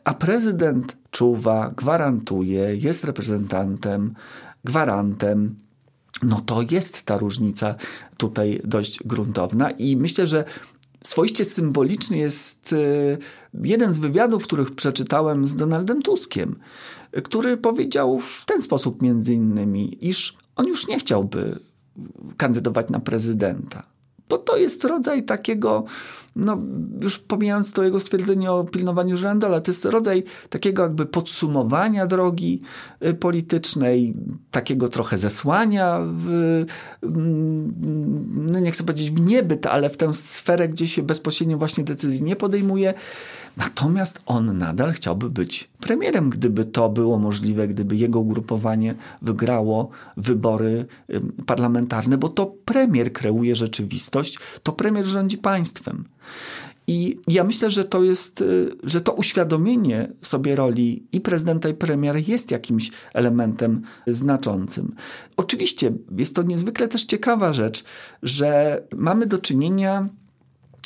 a 0.03 0.13
prezydent 0.13 0.97
czuwa, 1.11 1.73
gwarantuje, 1.77 2.75
jest 2.75 3.03
reprezentantem, 3.03 4.13
gwarantem. 4.63 5.55
No 6.23 6.41
to 6.41 6.61
jest 6.71 7.03
ta 7.03 7.17
różnica 7.17 7.75
tutaj 8.17 8.61
dość 8.63 9.03
gruntowna 9.03 9.71
i 9.71 9.97
myślę, 9.97 10.27
że 10.27 10.43
swoiście 11.03 11.45
symboliczny 11.45 12.17
jest 12.17 12.73
y, 12.73 13.17
jeden 13.53 13.93
z 13.93 13.97
wywiadów, 13.97 14.43
których 14.43 14.71
przeczytałem 14.71 15.47
z 15.47 15.55
Donaldem 15.55 16.01
Tuskiem, 16.01 16.55
który 17.23 17.57
powiedział 17.57 18.19
w 18.19 18.45
ten 18.45 18.61
sposób 18.61 19.01
między 19.01 19.33
innymi, 19.33 20.07
iż 20.07 20.37
on 20.55 20.67
już 20.67 20.87
nie 20.87 20.99
chciałby 20.99 21.59
kandydować 22.37 22.89
na 22.89 22.99
prezydenta. 22.99 23.83
Bo 24.29 24.37
to 24.37 24.57
jest 24.57 24.83
rodzaj 24.83 25.23
takiego, 25.23 25.83
no 26.35 26.57
już 27.01 27.19
pomijając 27.19 27.73
to 27.73 27.83
jego 27.83 27.99
stwierdzenie 27.99 28.51
o 28.51 28.63
pilnowaniu 28.63 29.17
ale 29.45 29.61
to 29.61 29.71
jest 29.71 29.85
rodzaj 29.85 30.23
takiego 30.49 30.83
jakby 30.83 31.05
podsumowania 31.05 32.07
drogi 32.07 32.61
y, 33.05 33.13
politycznej, 33.13 34.13
takiego 34.51 34.87
trochę 34.87 35.17
zesłania 35.17 35.99
w, 36.03 36.65
mm, 37.03 37.73
no 38.51 38.59
nie 38.59 38.71
chcę 38.71 38.83
powiedzieć 38.83 39.11
w 39.11 39.19
niebyt, 39.19 39.65
ale 39.65 39.89
w 39.89 39.97
tę 39.97 40.13
sferę, 40.13 40.69
gdzie 40.69 40.87
się 40.87 41.03
bezpośrednio 41.03 41.57
właśnie 41.57 41.83
decyzji 41.83 42.23
nie 42.23 42.35
podejmuje. 42.35 42.93
Natomiast 43.57 44.21
on 44.25 44.57
nadal 44.57 44.93
chciałby 44.93 45.29
być 45.29 45.69
premierem, 45.79 46.29
gdyby 46.29 46.65
to 46.65 46.89
było 46.89 47.19
możliwe, 47.19 47.67
gdyby 47.67 47.95
jego 47.95 48.19
ugrupowanie 48.19 48.95
wygrało 49.21 49.89
wybory 50.17 50.85
parlamentarne, 51.45 52.17
bo 52.17 52.29
to 52.29 52.53
premier 52.65 53.13
kreuje 53.13 53.55
rzeczywistość, 53.55 54.39
to 54.63 54.71
premier 54.71 55.05
rządzi 55.05 55.37
państwem. 55.37 56.05
I 56.87 57.19
ja 57.27 57.43
myślę, 57.43 57.71
że 57.71 57.85
to 57.85 58.03
jest, 58.03 58.41
y, 58.41 58.71
że 58.83 59.01
to 59.01 59.13
uświadomienie 59.13 60.09
sobie 60.21 60.55
roli 60.55 61.03
i 61.11 61.21
prezydenta, 61.21 61.69
i 61.69 61.73
premiera 61.73 62.19
jest 62.27 62.51
jakimś 62.51 62.91
elementem 63.13 63.81
znaczącym. 64.07 64.95
Oczywiście 65.37 65.91
jest 66.17 66.35
to 66.35 66.43
niezwykle 66.43 66.87
też 66.87 67.05
ciekawa 67.05 67.53
rzecz, 67.53 67.83
że 68.23 68.81
mamy 68.95 69.25
do 69.25 69.37
czynienia 69.37 70.09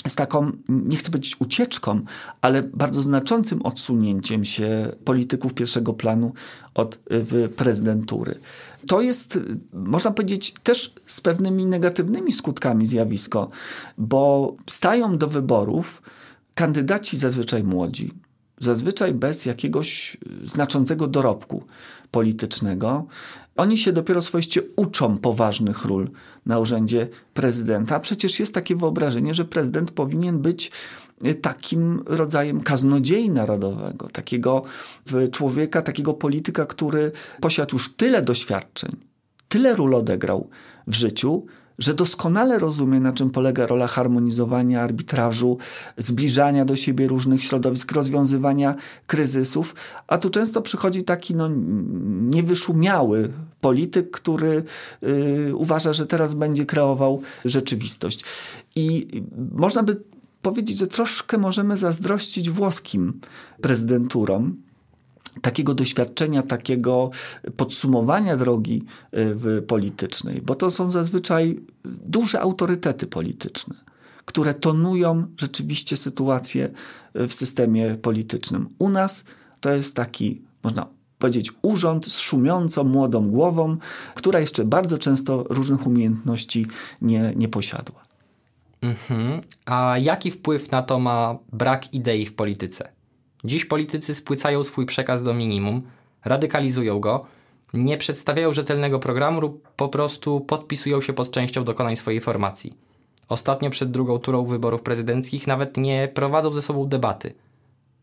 z 0.08 0.15
taką, 0.15 0.51
nie 0.69 0.97
chcę 0.97 1.12
powiedzieć 1.12 1.41
ucieczką, 1.41 2.01
ale 2.41 2.63
bardzo 2.63 3.01
znaczącym 3.01 3.62
odsunięciem 3.62 4.45
się 4.45 4.91
polityków 5.06 5.53
pierwszego 5.53 5.93
planu 5.93 6.34
od 6.73 6.99
y, 7.43 7.49
prezydentury. 7.49 8.39
To 8.88 9.02
jest, 9.02 9.39
można 9.74 10.12
powiedzieć, 10.12 10.54
też 10.63 10.93
z 11.06 11.22
pewnymi 11.22 11.65
negatywnymi 11.65 12.32
skutkami 12.32 12.86
zjawisko, 12.86 13.50
bo 13.98 14.56
stają 14.67 15.17
do 15.17 15.28
wyborów 15.28 16.02
kandydaci 16.56 17.17
zazwyczaj 17.17 17.63
młodzi, 17.63 18.12
zazwyczaj 18.60 19.13
bez 19.13 19.46
jakiegoś 19.46 20.17
znaczącego 20.46 21.08
dorobku 21.08 21.63
politycznego. 22.12 23.06
Oni 23.56 23.78
się 23.78 23.91
dopiero 23.91 24.22
swoiście 24.22 24.62
uczą 24.76 25.17
poważnych 25.17 25.86
ról 25.86 26.10
na 26.46 26.60
urzędzie 26.60 27.08
prezydenta. 27.34 28.00
Przecież 28.00 28.39
jest 28.39 28.54
takie 28.54 28.76
wyobrażenie, 28.76 29.34
że 29.34 29.46
prezydent 29.46 29.91
powinien 29.91 30.39
być 30.39 30.72
takim 31.41 32.03
rodzajem 32.05 32.62
kaznodziei 32.62 33.29
narodowego, 33.29 34.07
takiego 34.07 34.63
człowieka, 35.31 35.81
takiego 35.81 36.13
polityka, 36.13 36.65
który 36.65 37.12
posiadł 37.41 37.75
już 37.75 37.93
tyle 37.93 38.21
doświadczeń, 38.21 38.91
tyle 39.49 39.75
ról 39.75 39.95
odegrał 39.95 40.49
w 40.88 40.93
życiu, 40.93 41.45
że 41.79 41.93
doskonale 41.93 42.59
rozumie, 42.59 42.99
na 42.99 43.13
czym 43.13 43.29
polega 43.29 43.67
rola 43.67 43.88
harmonizowania, 43.88 44.81
arbitrażu, 44.81 45.57
zbliżania 45.97 46.65
do 46.65 46.75
siebie 46.75 47.07
różnych 47.07 47.43
środowisk, 47.43 47.91
rozwiązywania 47.91 48.75
kryzysów, 49.07 49.75
a 50.07 50.17
tu 50.17 50.29
często 50.29 50.62
przychodzi 50.62 51.03
taki 51.03 51.36
no, 51.36 51.49
niewyszumiały 52.21 53.29
polityk, 53.62 54.12
który 54.12 54.63
y, 55.03 55.55
uważa, 55.55 55.93
że 55.93 56.05
teraz 56.05 56.33
będzie 56.33 56.65
kreował 56.65 57.21
rzeczywistość. 57.45 58.23
I 58.75 59.07
można 59.51 59.83
by 59.83 60.01
powiedzieć, 60.43 60.79
że 60.79 60.88
troszkę 60.88 61.38
możemy 61.38 61.77
zazdrościć 61.77 62.49
włoskim 62.49 63.21
prezydenturom, 63.62 64.58
takiego 65.41 65.73
doświadczenia, 65.73 66.43
takiego 66.43 67.12
podsumowania 67.58 68.38
drogi 68.38 68.86
y, 69.58 69.62
politycznej, 69.62 70.41
bo 70.41 70.56
to 70.56 70.71
są 70.71 70.91
zazwyczaj 70.91 71.60
duże 71.86 72.41
autorytety 72.41 73.08
polityczne, 73.08 73.75
które 74.25 74.53
tonują 74.53 75.27
rzeczywiście 75.38 75.97
sytuację 75.97 76.69
y, 77.15 77.27
w 77.27 77.34
systemie 77.34 77.97
politycznym. 78.01 78.69
U 78.79 78.89
nas 78.89 79.23
to 79.62 79.71
jest 79.71 79.95
taki, 79.95 80.41
można 80.63 80.88
powiedzieć, 81.19 81.51
urząd 81.62 82.06
z 82.06 82.19
szumiącą 82.19 82.84
młodą 82.84 83.29
głową, 83.29 83.77
która 84.15 84.39
jeszcze 84.39 84.65
bardzo 84.65 84.97
często 84.97 85.45
różnych 85.49 85.88
umiejętności 85.88 86.67
nie, 87.01 87.34
nie 87.36 87.47
posiadła. 87.47 88.12
Mhm. 88.84 89.41
A 89.65 89.98
jaki 89.98 90.32
wpływ 90.32 90.72
na 90.72 90.82
to 90.82 91.00
ma 91.00 91.38
brak 91.52 91.93
idei 91.93 92.26
w 92.26 92.36
polityce? 92.36 92.89
Dziś 93.43 93.65
politycy 93.65 94.15
spłycają 94.15 94.63
swój 94.63 94.86
przekaz 94.86 95.24
do 95.24 95.34
minimum, 95.34 95.82
radykalizują 96.26 97.00
go, 97.00 97.26
nie 97.74 97.98
przedstawiają 97.98 98.54
rzetelnego 98.54 99.00
programu 99.00 99.41
lub 99.41 99.69
po 99.69 99.89
prostu 99.89 100.41
podpisują 100.41 101.02
się 101.02 101.13
pod 101.13 101.32
częścią 101.32 101.63
dokonań 101.63 101.96
swojej 101.96 102.22
formacji. 102.22 102.78
Ostatnio 103.30 103.69
przed 103.69 103.91
drugą 103.91 104.19
turą 104.19 104.46
wyborów 104.46 104.82
prezydenckich 104.82 105.48
nawet 105.48 105.78
nie 105.78 106.08
prowadzą 106.13 106.54
ze 106.54 106.62
sobą 106.62 106.86
debaty. 106.86 107.34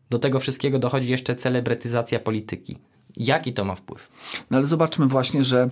Do 0.09 0.19
tego 0.19 0.39
wszystkiego 0.39 0.79
dochodzi 0.79 1.11
jeszcze 1.11 1.35
celebrytyzacja 1.35 2.19
polityki. 2.19 2.77
Jaki 3.17 3.53
to 3.53 3.65
ma 3.65 3.75
wpływ? 3.75 4.07
No 4.51 4.57
ale 4.57 4.67
zobaczmy 4.67 5.07
właśnie, 5.07 5.43
że 5.43 5.69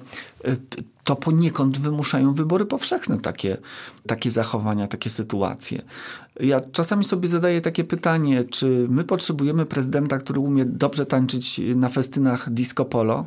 y, 0.48 0.58
to 1.04 1.16
poniekąd 1.16 1.78
wymuszają 1.78 2.34
wybory 2.34 2.66
powszechne 2.66 3.20
takie, 3.20 3.58
takie 4.08 4.32
zachowania, 4.32 4.88
takie 4.88 5.10
sytuacje. 5.10 5.82
Ja 6.40 6.62
czasami 6.72 7.06
sobie 7.06 7.28
zadaję 7.28 7.62
takie 7.62 7.84
pytanie, 7.84 8.44
czy 8.44 8.88
my 8.90 9.04
potrzebujemy 9.04 9.66
prezydenta, 9.66 10.18
który 10.18 10.40
umie 10.40 10.66
dobrze 10.66 11.06
tańczyć 11.06 11.62
na 11.76 11.90
festynach 11.90 12.50
disco 12.50 12.86
polo? 12.86 13.26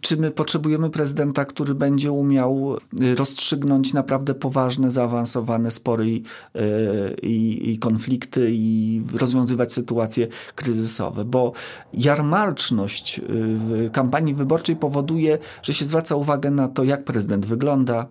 Czy 0.00 0.16
my 0.16 0.30
potrzebujemy 0.30 0.90
prezydenta, 0.90 1.44
który 1.44 1.74
będzie 1.74 2.12
umiał 2.12 2.76
y, 3.02 3.14
rozstrzygnąć 3.14 3.92
naprawdę 3.92 4.34
poważne, 4.34 4.90
zaawansowane 4.90 5.70
spory 5.70 6.10
i, 6.10 6.22
y, 6.56 7.16
i, 7.22 7.70
i, 7.72 7.78
konflikty 7.78 8.50
i 8.52 9.02
rozwiązywać 9.14 9.72
sytuacje 9.72 10.28
kryzysowe? 10.54 11.24
Bo 11.24 11.52
jarmarczność 11.92 13.20
w 13.28 13.90
kampanii 13.92 14.34
wyborczej 14.34 14.76
powoduje, 14.76 15.38
że 15.62 15.72
się 15.72 15.84
zwraca 15.84 16.16
uwagę 16.16 16.50
na 16.50 16.68
to, 16.68 16.84
jak 16.84 17.04
prezydent 17.04 17.46
wygląda, 17.46 18.06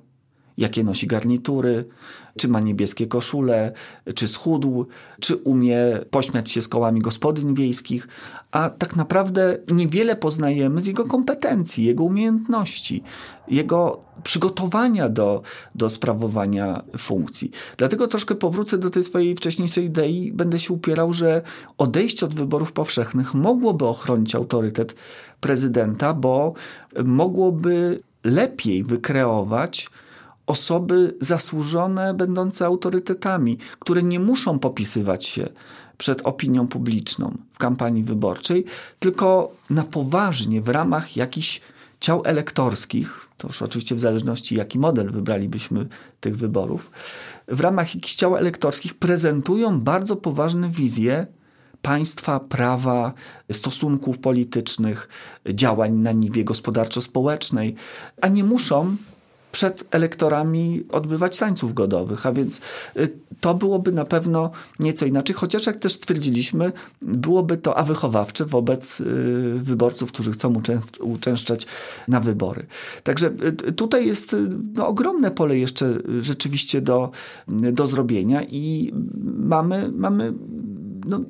jakie 0.57 0.83
nosi 0.83 1.07
garnitury, 1.07 1.85
czy 2.37 2.47
ma 2.47 2.59
niebieskie 2.59 3.07
koszule, 3.07 3.71
czy 4.15 4.27
schudł, 4.27 4.87
czy 5.19 5.35
umie 5.35 5.79
pośmiać 6.11 6.51
się 6.51 6.61
z 6.61 6.67
kołami 6.67 7.01
gospodyń 7.01 7.55
wiejskich, 7.55 8.07
a 8.51 8.69
tak 8.69 8.95
naprawdę 8.95 9.57
niewiele 9.71 10.15
poznajemy 10.15 10.81
z 10.81 10.87
jego 10.87 11.05
kompetencji, 11.05 11.85
jego 11.85 12.03
umiejętności, 12.03 13.03
jego 13.47 14.03
przygotowania 14.23 15.09
do, 15.09 15.41
do 15.75 15.89
sprawowania 15.89 16.83
funkcji. 16.97 17.51
Dlatego 17.77 18.07
troszkę 18.07 18.35
powrócę 18.35 18.77
do 18.77 18.89
tej 18.89 19.03
swojej 19.03 19.35
wcześniejszej 19.35 19.85
idei. 19.85 20.31
Będę 20.33 20.59
się 20.59 20.73
upierał, 20.73 21.13
że 21.13 21.41
odejście 21.77 22.25
od 22.25 22.35
wyborów 22.35 22.71
powszechnych 22.71 23.33
mogłoby 23.33 23.85
ochronić 23.85 24.35
autorytet 24.35 24.95
prezydenta, 25.41 26.13
bo 26.13 26.53
mogłoby 27.05 28.03
lepiej 28.23 28.83
wykreować 28.83 29.89
osoby 30.47 31.15
zasłużone, 31.19 32.13
będące 32.13 32.65
autorytetami, 32.65 33.57
które 33.79 34.03
nie 34.03 34.19
muszą 34.19 34.59
popisywać 34.59 35.25
się 35.25 35.49
przed 35.97 36.21
opinią 36.21 36.67
publiczną 36.67 37.37
w 37.53 37.57
kampanii 37.57 38.03
wyborczej, 38.03 38.65
tylko 38.99 39.51
na 39.69 39.83
poważnie 39.83 40.61
w 40.61 40.69
ramach 40.69 41.17
jakichś 41.17 41.61
ciał 41.99 42.21
elektorskich, 42.25 43.27
to 43.37 43.47
już 43.47 43.61
oczywiście 43.61 43.95
w 43.95 43.99
zależności 43.99 44.55
jaki 44.55 44.79
model 44.79 45.11
wybralibyśmy 45.11 45.87
tych 46.19 46.37
wyborów, 46.37 46.91
w 47.47 47.59
ramach 47.59 47.95
jakichś 47.95 48.15
ciał 48.15 48.37
elektorskich 48.37 48.93
prezentują 48.93 49.79
bardzo 49.79 50.15
poważne 50.15 50.69
wizje 50.69 51.27
państwa, 51.81 52.39
prawa, 52.39 53.13
stosunków 53.51 54.19
politycznych, 54.19 55.09
działań 55.49 55.93
na 55.93 56.11
niwie 56.11 56.43
gospodarczo-społecznej, 56.43 57.75
a 58.21 58.27
nie 58.27 58.43
muszą 58.43 58.95
przed 59.53 59.87
elektorami 59.91 60.83
odbywać 60.91 61.37
tańców 61.37 61.73
godowych, 61.73 62.25
a 62.25 62.33
więc 62.33 62.61
y, 62.97 63.09
to 63.39 63.53
byłoby 63.53 63.91
na 63.91 64.05
pewno 64.05 64.51
nieco 64.79 65.05
inaczej, 65.05 65.35
chociaż 65.35 65.65
jak 65.65 65.77
też 65.77 65.93
stwierdziliśmy, 65.93 66.71
byłoby 67.01 67.57
to 67.57 67.77
a 67.77 67.83
wobec 68.45 68.99
y, 68.99 69.03
wyborców, 69.55 70.11
którzy 70.11 70.31
chcą 70.31 70.61
uczęszczać 70.99 71.67
na 72.07 72.19
wybory. 72.19 72.65
Także 73.03 73.33
y, 73.67 73.71
tutaj 73.71 74.07
jest 74.07 74.35
no, 74.73 74.87
ogromne 74.87 75.31
pole 75.31 75.57
jeszcze 75.57 75.97
rzeczywiście 76.21 76.81
do, 76.81 77.11
do 77.47 77.87
zrobienia 77.87 78.43
i 78.43 78.93
mamy, 79.23 79.91
mamy 79.95 80.33
no, 81.05 81.21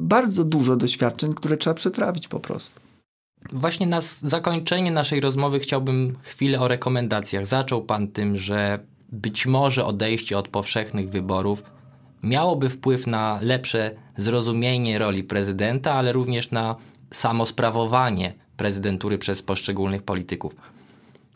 bardzo 0.00 0.44
dużo 0.44 0.76
doświadczeń, 0.76 1.34
które 1.34 1.56
trzeba 1.56 1.74
przetrawić 1.74 2.28
po 2.28 2.40
prostu. 2.40 2.80
Właśnie 3.52 3.86
na 3.86 4.00
zakończenie 4.22 4.90
naszej 4.90 5.20
rozmowy 5.20 5.60
chciałbym 5.60 6.16
chwilę 6.22 6.60
o 6.60 6.68
rekomendacjach. 6.68 7.46
Zaczął 7.46 7.82
Pan 7.82 8.08
tym, 8.08 8.36
że 8.36 8.78
być 9.12 9.46
może 9.46 9.84
odejście 9.84 10.38
od 10.38 10.48
powszechnych 10.48 11.10
wyborów 11.10 11.62
miałoby 12.22 12.70
wpływ 12.70 13.06
na 13.06 13.38
lepsze 13.42 13.90
zrozumienie 14.16 14.98
roli 14.98 15.24
prezydenta, 15.24 15.92
ale 15.92 16.12
również 16.12 16.50
na 16.50 16.76
samo 17.12 17.46
sprawowanie 17.46 18.34
prezydentury 18.56 19.18
przez 19.18 19.42
poszczególnych 19.42 20.02
polityków. 20.02 20.56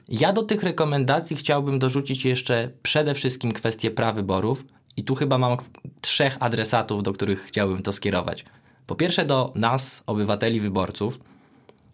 Ja 0.08 0.32
do 0.32 0.42
tych 0.42 0.62
rekomendacji 0.62 1.36
chciałbym 1.36 1.78
dorzucić 1.78 2.24
jeszcze 2.24 2.70
przede 2.82 3.14
wszystkim 3.14 3.52
kwestię 3.52 3.90
prawyborów 3.90 4.64
i 4.96 5.04
tu 5.04 5.14
chyba 5.14 5.38
mam 5.38 5.56
trzech 6.00 6.36
adresatów, 6.40 7.02
do 7.02 7.12
których 7.12 7.42
chciałbym 7.42 7.82
to 7.82 7.92
skierować. 7.92 8.44
Po 8.86 8.94
pierwsze 8.94 9.24
do 9.24 9.52
nas, 9.54 10.02
obywateli, 10.06 10.60
wyborców, 10.60 11.18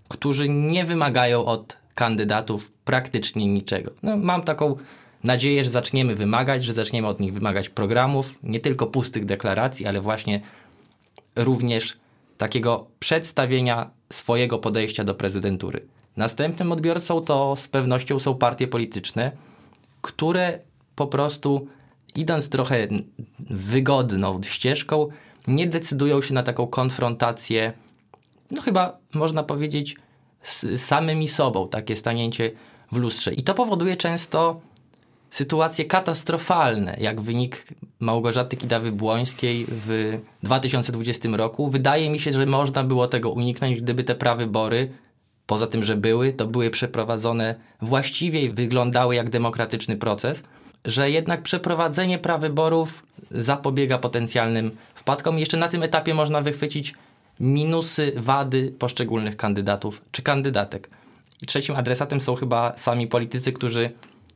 którzy 0.09 0.49
nie 0.49 0.85
wymagają 0.85 1.45
od 1.45 1.77
kandydatów 1.95 2.71
praktycznie 2.85 3.47
niczego. 3.47 3.91
No, 4.03 4.17
mam 4.17 4.43
taką 4.43 4.77
nadzieję, 5.25 5.65
że 5.65 5.71
zaczniemy 5.71 6.15
wymagać, 6.15 6.65
że 6.65 6.75
zaczniemy 6.75 7.09
od 7.09 7.21
nich 7.21 7.33
wymagać 7.33 7.69
programów, 7.69 8.35
nie 8.43 8.61
tylko 8.61 8.87
pustych 8.87 9.25
deklaracji, 9.25 9.87
ale 9.87 10.01
właśnie 10.01 10.41
również 11.37 11.97
takiego 12.39 12.87
przedstawienia 12.99 13.91
swojego 14.13 14.59
podejścia 14.59 15.05
do 15.05 15.15
prezydentury. 15.15 15.87
Następnym 16.17 16.73
odbiorcą 16.73 17.21
to 17.21 17.57
z 17.57 17.69
pewnością 17.69 18.19
są 18.19 18.35
partie 18.35 18.69
polityczne, 18.69 19.33
które 20.03 20.59
po 20.97 21.07
prostu 21.07 21.69
idąc 22.15 22.49
trochę 22.49 22.89
wygodną 23.51 24.41
ścieżką, 24.43 25.09
nie 25.49 25.67
decydują 25.67 26.23
się 26.23 26.35
na 26.35 26.43
taką 26.43 26.67
konfrontację, 26.67 27.73
no 28.51 28.63
chyba 28.63 28.99
można 29.15 29.43
powiedzieć, 29.43 29.97
z 30.43 30.83
samymi 30.83 31.29
sobą, 31.29 31.69
takie 31.69 31.97
stanięcie 31.97 32.51
w 32.93 32.97
lustrze. 32.97 33.35
I 33.35 33.43
to 33.43 33.55
powoduje 33.55 33.97
często 33.97 34.61
sytuacje 35.31 35.85
katastrofalne, 35.85 36.97
jak 37.01 37.21
wynik 37.21 37.67
Małgorzaty 38.01 38.57
Kidawy-Błońskiej 38.57 39.65
w 39.69 40.19
2020 40.43 41.29
roku. 41.33 41.71
Wydaje 41.71 42.11
mi 42.11 42.19
się, 42.19 42.33
że 42.33 42.47
można 42.47 42.85
było 42.85 43.09
tego 43.09 43.31
uniknąć, 43.31 43.81
gdyby 43.81 44.05
te 44.05 44.15
prawybory, 44.15 44.91
poza 45.47 45.67
tym, 45.67 45.85
że 45.85 45.97
były, 45.97 46.33
to 46.33 46.47
były 46.47 46.71
przeprowadzone 46.71 47.55
właściwie 47.83 48.43
i 48.43 48.51
wyglądały 48.51 49.15
jak 49.15 49.31
demokratyczny 49.31 49.97
proces, 49.97 50.45
że 50.85 51.11
jednak 51.11 51.43
przeprowadzenie 51.43 52.19
prawyborów 52.19 53.07
zapobiega 53.31 53.99
potencjalnym 53.99 54.71
wpadkom. 54.95 55.39
Jeszcze 55.39 55.57
na 55.57 55.69
tym 55.69 55.83
etapie 55.83 56.15
można 56.15 56.41
wychwycić 56.41 56.95
minusy, 57.41 58.13
wady 58.17 58.75
poszczególnych 58.79 59.37
kandydatów 59.37 60.03
czy 60.11 60.23
kandydatek. 60.23 60.91
I 61.43 61.47
trzecim 61.47 61.77
adresatem 61.77 62.21
są 62.21 62.35
chyba 62.35 62.77
sami 62.77 63.07
politycy, 63.07 63.53
którzy 63.53 63.91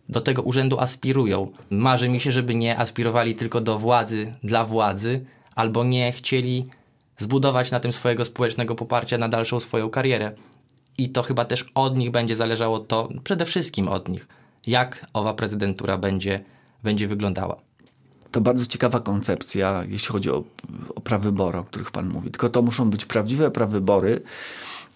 do 0.09 0.21
tego 0.21 0.43
urzędu 0.43 0.81
aspirują. 0.81 1.53
Marzy 1.71 2.09
mi 2.09 2.21
się, 2.21 2.33
żeby 2.33 2.55
nie 2.55 2.79
aspirowali 2.79 3.35
tylko 3.35 3.61
do 3.61 3.79
władzy 3.79 4.33
dla 4.45 4.65
władzy, 4.65 5.25
albo 5.55 5.85
nie 5.85 6.13
chcieli 6.13 6.67
zbudować 7.19 7.71
na 7.71 7.81
tym 7.81 7.93
swojego 7.93 8.25
społecznego 8.25 8.75
poparcia 8.75 9.19
na 9.19 9.29
dalszą 9.29 9.61
swoją 9.61 9.91
karierę. 9.91 10.33
I 10.99 11.09
to 11.09 11.23
chyba 11.23 11.45
też 11.45 11.65
od 11.75 11.97
nich 11.97 12.11
będzie 12.11 12.37
zależało 12.37 12.79
to, 12.79 13.09
przede 13.25 13.45
wszystkim 13.45 13.89
od 13.89 14.09
nich, 14.09 14.29
jak 14.67 15.07
owa 15.13 15.35
prezydentura 15.35 15.99
będzie, 15.99 16.45
będzie 16.83 17.09
wyglądała. 17.09 17.70
To 18.33 18.41
bardzo 18.41 18.67
ciekawa 18.67 19.01
koncepcja, 19.01 19.85
jeśli 19.89 20.13
chodzi 20.13 20.31
o, 20.31 20.45
o 20.95 21.01
prawybory, 21.01 21.59
o 21.59 21.65
których 21.65 21.91
Pan 21.91 22.09
mówi. 22.09 22.31
Tylko 22.31 22.49
to 22.49 22.63
muszą 22.63 22.91
być 22.91 23.05
prawdziwe 23.05 23.51
prawybory, 23.51 24.23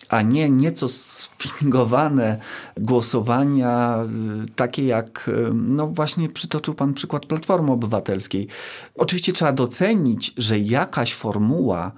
a 0.09 0.23
nie 0.23 0.51
nieco 0.51 0.89
sfingowane 0.89 2.39
głosowania, 2.77 4.05
y, 4.45 4.51
takie 4.57 4.87
jak, 4.87 5.29
y, 5.29 5.51
no 5.55 5.87
właśnie 5.87 6.29
przytoczył 6.29 6.75
Pan 6.75 6.95
przykład 6.95 7.27
Platformy 7.27 7.73
Obywatelskiej. 7.73 8.49
Oczywiście 8.95 9.33
trzeba 9.33 9.53
docenić, 9.53 10.33
że 10.37 10.59
jakaś 10.59 11.15
formuła 11.15 11.93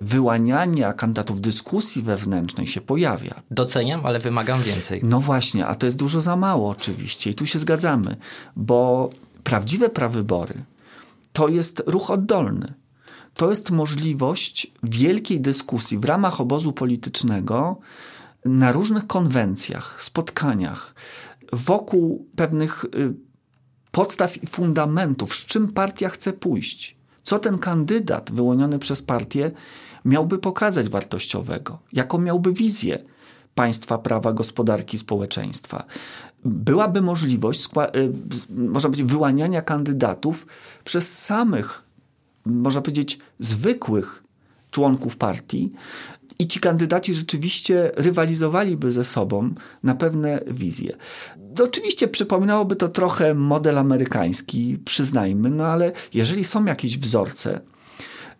wyłaniania 0.00 0.92
kandydatów 0.92 1.40
dyskusji 1.40 2.02
wewnętrznej 2.02 2.66
się 2.66 2.80
pojawia. 2.80 3.34
Doceniam, 3.50 4.06
ale 4.06 4.18
wymagam 4.18 4.62
więcej. 4.62 5.00
No 5.02 5.20
właśnie, 5.20 5.66
a 5.66 5.74
to 5.74 5.86
jest 5.86 5.98
dużo 5.98 6.20
za 6.20 6.36
mało 6.36 6.70
oczywiście 6.70 7.30
i 7.30 7.34
tu 7.34 7.46
się 7.46 7.58
zgadzamy, 7.58 8.16
bo 8.56 9.10
prawdziwe 9.44 9.88
prawybory 9.88 10.64
to 11.32 11.48
jest 11.48 11.82
ruch 11.86 12.10
oddolny. 12.10 12.74
To 13.34 13.50
jest 13.50 13.70
możliwość 13.70 14.72
wielkiej 14.82 15.40
dyskusji 15.40 15.98
w 15.98 16.04
ramach 16.04 16.40
obozu 16.40 16.72
politycznego 16.72 17.78
na 18.44 18.72
różnych 18.72 19.06
konwencjach, 19.06 20.02
spotkaniach, 20.02 20.94
wokół 21.52 22.28
pewnych 22.36 22.84
y, 22.84 23.14
podstaw 23.90 24.42
i 24.42 24.46
fundamentów, 24.46 25.34
z 25.34 25.46
czym 25.46 25.72
partia 25.72 26.08
chce 26.08 26.32
pójść, 26.32 26.96
co 27.22 27.38
ten 27.38 27.58
kandydat 27.58 28.32
wyłoniony 28.32 28.78
przez 28.78 29.02
partię 29.02 29.50
miałby 30.04 30.38
pokazać 30.38 30.88
wartościowego, 30.88 31.78
jaką 31.92 32.18
miałby 32.18 32.52
wizję 32.52 33.04
państwa, 33.54 33.98
prawa, 33.98 34.32
gospodarki, 34.32 34.98
społeczeństwa. 34.98 35.84
Byłaby 36.44 37.02
możliwość, 37.02 37.68
y, 37.96 38.12
można 38.48 38.90
powiedzieć, 38.90 39.06
wyłaniania 39.12 39.62
kandydatów 39.62 40.46
przez 40.84 41.18
samych 41.18 41.90
można 42.44 42.80
powiedzieć, 42.82 43.18
zwykłych 43.38 44.22
członków 44.70 45.16
partii 45.16 45.72
i 46.38 46.48
ci 46.48 46.60
kandydaci 46.60 47.14
rzeczywiście 47.14 47.90
rywalizowaliby 47.94 48.92
ze 48.92 49.04
sobą 49.04 49.54
na 49.82 49.94
pewne 49.94 50.40
wizje. 50.46 50.96
Oczywiście 51.64 52.08
przypominałoby 52.08 52.76
to 52.76 52.88
trochę 52.88 53.34
model 53.34 53.78
amerykański, 53.78 54.78
przyznajmy, 54.84 55.50
no 55.50 55.66
ale 55.66 55.92
jeżeli 56.14 56.44
są 56.44 56.64
jakieś 56.64 56.98
wzorce, 56.98 57.60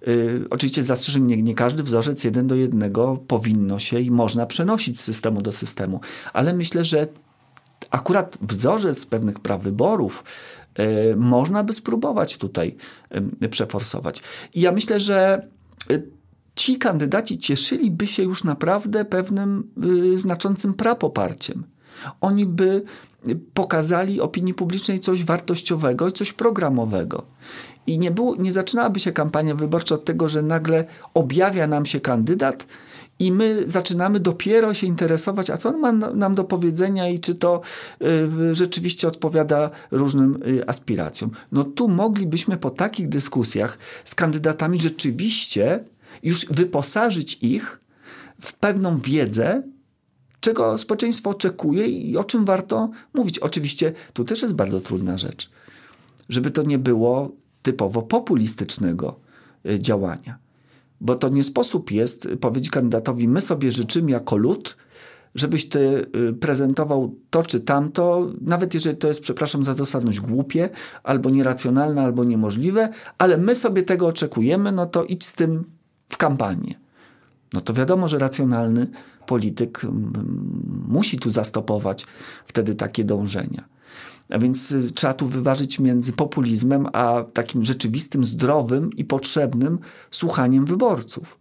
Yy, 0.07 0.47
oczywiście 0.51 0.83
zastrzeżeń 0.83 1.25
nie, 1.25 1.43
nie 1.43 1.55
każdy 1.55 1.83
wzorzec 1.83 2.25
jeden 2.25 2.47
do 2.47 2.55
jednego 2.55 3.19
powinno 3.29 3.79
się 3.79 4.01
i 4.01 4.11
można 4.11 4.47
przenosić 4.47 5.01
z 5.01 5.05
systemu 5.05 5.43
do 5.43 5.53
systemu, 5.53 6.01
ale 6.33 6.55
myślę, 6.55 6.85
że 6.85 7.07
akurat 7.91 8.39
wzorzec 8.41 9.07
pewnych 9.07 9.41
praw 9.41 9.63
wyborów 9.63 10.25
E, 10.75 11.17
można 11.17 11.65
by 11.65 11.73
spróbować 11.73 12.37
tutaj 12.37 12.77
przeforsować. 13.51 14.23
I 14.55 14.61
ja 14.61 14.73
myślę, 14.73 15.01
że 15.01 15.49
e, 15.91 16.03
ci 16.55 16.79
kandydaci 16.79 17.39
cieszyliby 17.39 18.07
się 18.07 18.23
już 18.23 18.45
naprawdę 18.45 19.05
pewnym 19.05 19.71
y, 20.15 20.19
znaczącym 20.19 20.75
prapoparciem. 20.75 21.65
Oni 22.21 22.47
by 22.47 22.83
pokazali 23.55 24.21
opinii 24.21 24.55
publicznej 24.55 25.01
coś 25.01 25.25
wartościowego 25.25 26.09
i 26.09 26.13
coś 26.13 26.33
programowego. 26.33 27.27
I 27.87 27.99
nie, 27.99 28.11
było, 28.11 28.37
nie 28.37 28.53
zaczynałaby 28.53 29.01
się 29.01 29.13
kampania 29.13 29.55
wyborcza 29.55 29.95
od 29.95 30.05
tego, 30.05 30.29
że 30.29 30.43
nagle 30.43 30.85
objawia 31.15 31.67
nam 31.67 31.87
się 31.87 32.01
kandydat 32.01 32.67
i 33.21 33.33
my 33.33 33.65
zaczynamy 33.67 34.21
dopiero 34.21 34.75
się 34.75 34.87
interesować, 34.87 35.51
a 35.51 35.57
co 35.57 35.69
on 35.69 35.79
ma 35.79 35.93
nam 35.93 36.35
do 36.35 36.45
powiedzenia 36.45 37.09
i 37.09 37.21
czy 37.21 37.35
to 37.35 37.61
y, 38.03 38.55
rzeczywiście 38.55 39.09
odpowiada 39.09 39.71
różnym 39.91 40.43
y, 40.47 40.69
aspiracjom. 40.69 41.31
No 41.53 41.65
tu 41.65 41.89
moglibyśmy 41.89 42.57
po 42.57 42.71
takich 42.71 43.09
dyskusjach 43.09 43.79
z 44.05 44.15
kandydatami 44.15 44.81
rzeczywiście 44.81 45.85
już 46.23 46.47
wyposażyć 46.47 47.39
ich 47.43 47.81
w 48.41 48.53
pewną 48.53 48.99
wiedzę, 48.99 49.63
czego 50.41 50.79
społeczeństwo 50.79 51.31
oczekuje 51.31 51.87
i 51.87 52.17
o 52.17 52.25
czym 52.25 52.45
warto 52.45 52.91
mówić. 53.15 53.39
Oczywiście 53.39 53.93
tu 54.13 54.25
też 54.25 54.43
jest 54.43 54.55
bardzo 54.55 54.81
trudna 54.81 55.19
rzecz, 55.19 55.51
żeby 56.29 56.51
to 56.51 56.63
nie 56.63 56.79
było 56.79 57.40
typowo 57.63 58.03
populistycznego 58.03 59.21
y, 59.67 59.79
działania. 59.79 60.39
Bo 61.01 61.15
to 61.15 61.29
nie 61.29 61.43
sposób 61.43 61.91
jest 61.91 62.29
powiedzieć 62.41 62.71
kandydatowi, 62.71 63.29
my 63.29 63.41
sobie 63.41 63.73
życzymy 63.73 64.11
jako 64.11 64.37
lud, 64.37 64.77
żebyś 65.35 65.69
ty 65.69 66.07
y, 66.29 66.33
prezentował 66.33 67.15
to 67.31 67.43
czy 67.43 67.61
tamto, 67.61 68.31
nawet 68.41 68.75
jeżeli 68.75 68.97
to 68.97 69.09
jest, 69.09 69.21
przepraszam 69.21 69.65
za 69.65 69.75
dosadność, 69.75 70.21
głupie, 70.21 70.71
albo 71.03 71.31
nieracjonalne, 71.31 72.03
albo 72.03 72.25
niemożliwe, 72.25 72.89
ale 73.19 73.37
my 73.37 73.57
sobie 73.57 73.83
tego 73.83 74.07
oczekujemy, 74.07 74.73
no 74.73 74.87
to 74.87 75.05
idź 75.05 75.27
z 75.27 75.35
tym 75.35 75.65
w 76.09 76.17
kampanię. 76.17 76.90
No 77.53 77.61
to 77.61 77.75
wiadomo, 77.75 78.09
że 78.09 78.19
racjonalny 78.19 78.87
polityk 79.27 79.87
musi 80.89 81.19
tu 81.19 81.31
zastopować 81.31 82.07
wtedy 82.47 82.75
takie 82.75 83.05
dążenia. 83.05 83.65
A 84.31 84.39
więc 84.39 84.73
y, 84.73 84.93
trzeba 84.93 85.15
tu 85.15 85.27
wyważyć 85.27 85.79
między 85.79 86.13
populizmem 86.13 86.89
a 86.93 87.25
takim 87.33 87.65
rzeczywistym, 87.65 88.25
zdrowym 88.25 88.91
i 88.97 89.05
potrzebnym 89.05 89.79
słuchaniem 90.11 90.65
wyborców. 90.67 91.39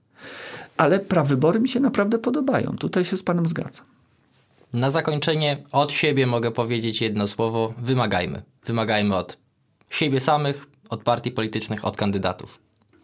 Ale 0.78 1.00
prawybory 1.00 1.60
mi 1.60 1.70
się 1.70 1.80
naprawdę 1.80 2.20
podobają. 2.20 2.76
Tutaj 2.80 3.06
się 3.06 3.18
z 3.18 3.24
Panem 3.24 3.48
zgadzam. 3.48 3.86
Na 4.74 4.90
zakończenie 4.90 5.64
od 5.72 5.92
siebie 5.92 6.28
mogę 6.28 6.52
powiedzieć 6.52 7.02
jedno 7.02 7.28
słowo: 7.28 7.74
wymagajmy. 7.78 8.42
Wymagajmy 8.66 9.16
od 9.16 9.38
siebie 9.90 10.20
samych, 10.20 10.68
od 10.90 11.04
partii 11.04 11.32
politycznych, 11.32 11.86
od 11.86 11.98
kandydatów. 11.98 12.60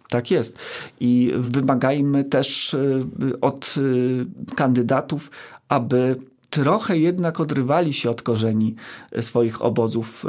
Tak 0.09 0.31
jest. 0.31 0.57
I 0.99 1.31
wymagajmy 1.35 2.23
też 2.23 2.73
y, 2.73 3.05
od 3.41 3.75
y, 3.77 4.25
kandydatów, 4.55 5.31
aby 5.69 6.15
trochę 6.49 6.97
jednak 6.97 7.39
odrywali 7.39 7.93
się 7.93 8.09
od 8.09 8.21
korzeni 8.21 8.75
e, 9.11 9.21
swoich 9.21 9.61
obozów 9.61 10.25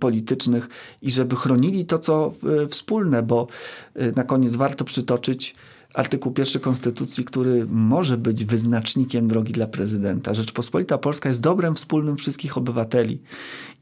politycznych 0.00 0.68
i 1.02 1.10
żeby 1.10 1.36
chronili 1.36 1.86
to, 1.86 1.98
co 1.98 2.32
wspólne, 2.68 3.22
bo 3.22 3.48
na 4.16 4.24
koniec 4.24 4.56
warto 4.56 4.84
przytoczyć 4.84 5.54
artykuł 5.94 6.32
pierwszy 6.32 6.60
Konstytucji, 6.60 7.24
który 7.24 7.66
może 7.66 8.16
być 8.16 8.44
wyznacznikiem 8.44 9.28
drogi 9.28 9.52
dla 9.52 9.66
prezydenta. 9.66 10.34
Rzeczpospolita 10.34 10.98
Polska 10.98 11.28
jest 11.28 11.40
dobrem 11.40 11.74
wspólnym 11.74 12.16
wszystkich 12.16 12.58
obywateli 12.58 13.20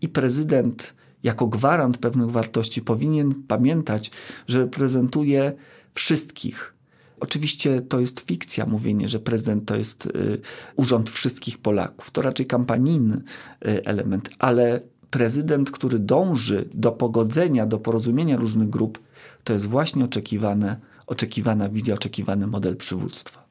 i 0.03 0.09
prezydent 0.09 0.95
jako 1.27 1.47
gwarant 1.47 1.99
pewnych 1.99 2.31
wartości 2.31 2.83
powinien 2.83 3.35
pamiętać, 3.35 4.11
że 4.49 4.59
reprezentuje 4.59 5.53
wszystkich. 5.95 6.75
Oczywiście 7.21 7.83
to 7.83 8.01
jest 8.01 8.21
fikcja 8.21 8.67
mówienie, 8.67 9.09
że 9.09 9.19
prezydent 9.19 9.65
to 9.65 9.77
jest 9.77 10.07
y, 10.07 10.41
urząd 10.77 11.11
wszystkich 11.11 11.59
Polaków. 11.59 12.11
To 12.11 12.23
raczej 12.23 12.47
kampanijny 12.47 13.17
y, 13.17 13.85
element, 13.85 14.31
ale 14.39 14.81
prezydent, 15.11 15.71
który 15.71 15.99
dąży 15.99 16.69
do 16.75 16.93
pogodzenia, 16.93 17.67
do 17.67 17.79
porozumienia 17.79 18.37
różnych 18.37 18.71
grup, 18.71 18.99
to 19.45 19.53
jest 19.53 19.67
właśnie 19.67 20.05
oczekiwane, 20.05 20.77
oczekiwana 21.07 21.69
wizja, 21.69 21.95
oczekiwany 21.95 22.47
model 22.47 22.77
przywództwa. 22.77 23.47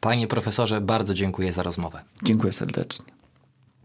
Panie 0.00 0.26
profesorze, 0.26 0.80
bardzo 0.80 1.14
dziękuję 1.14 1.52
za 1.52 1.62
rozmowę. 1.62 2.00
Dziękuję 2.22 2.52
serdecznie. 2.52 3.06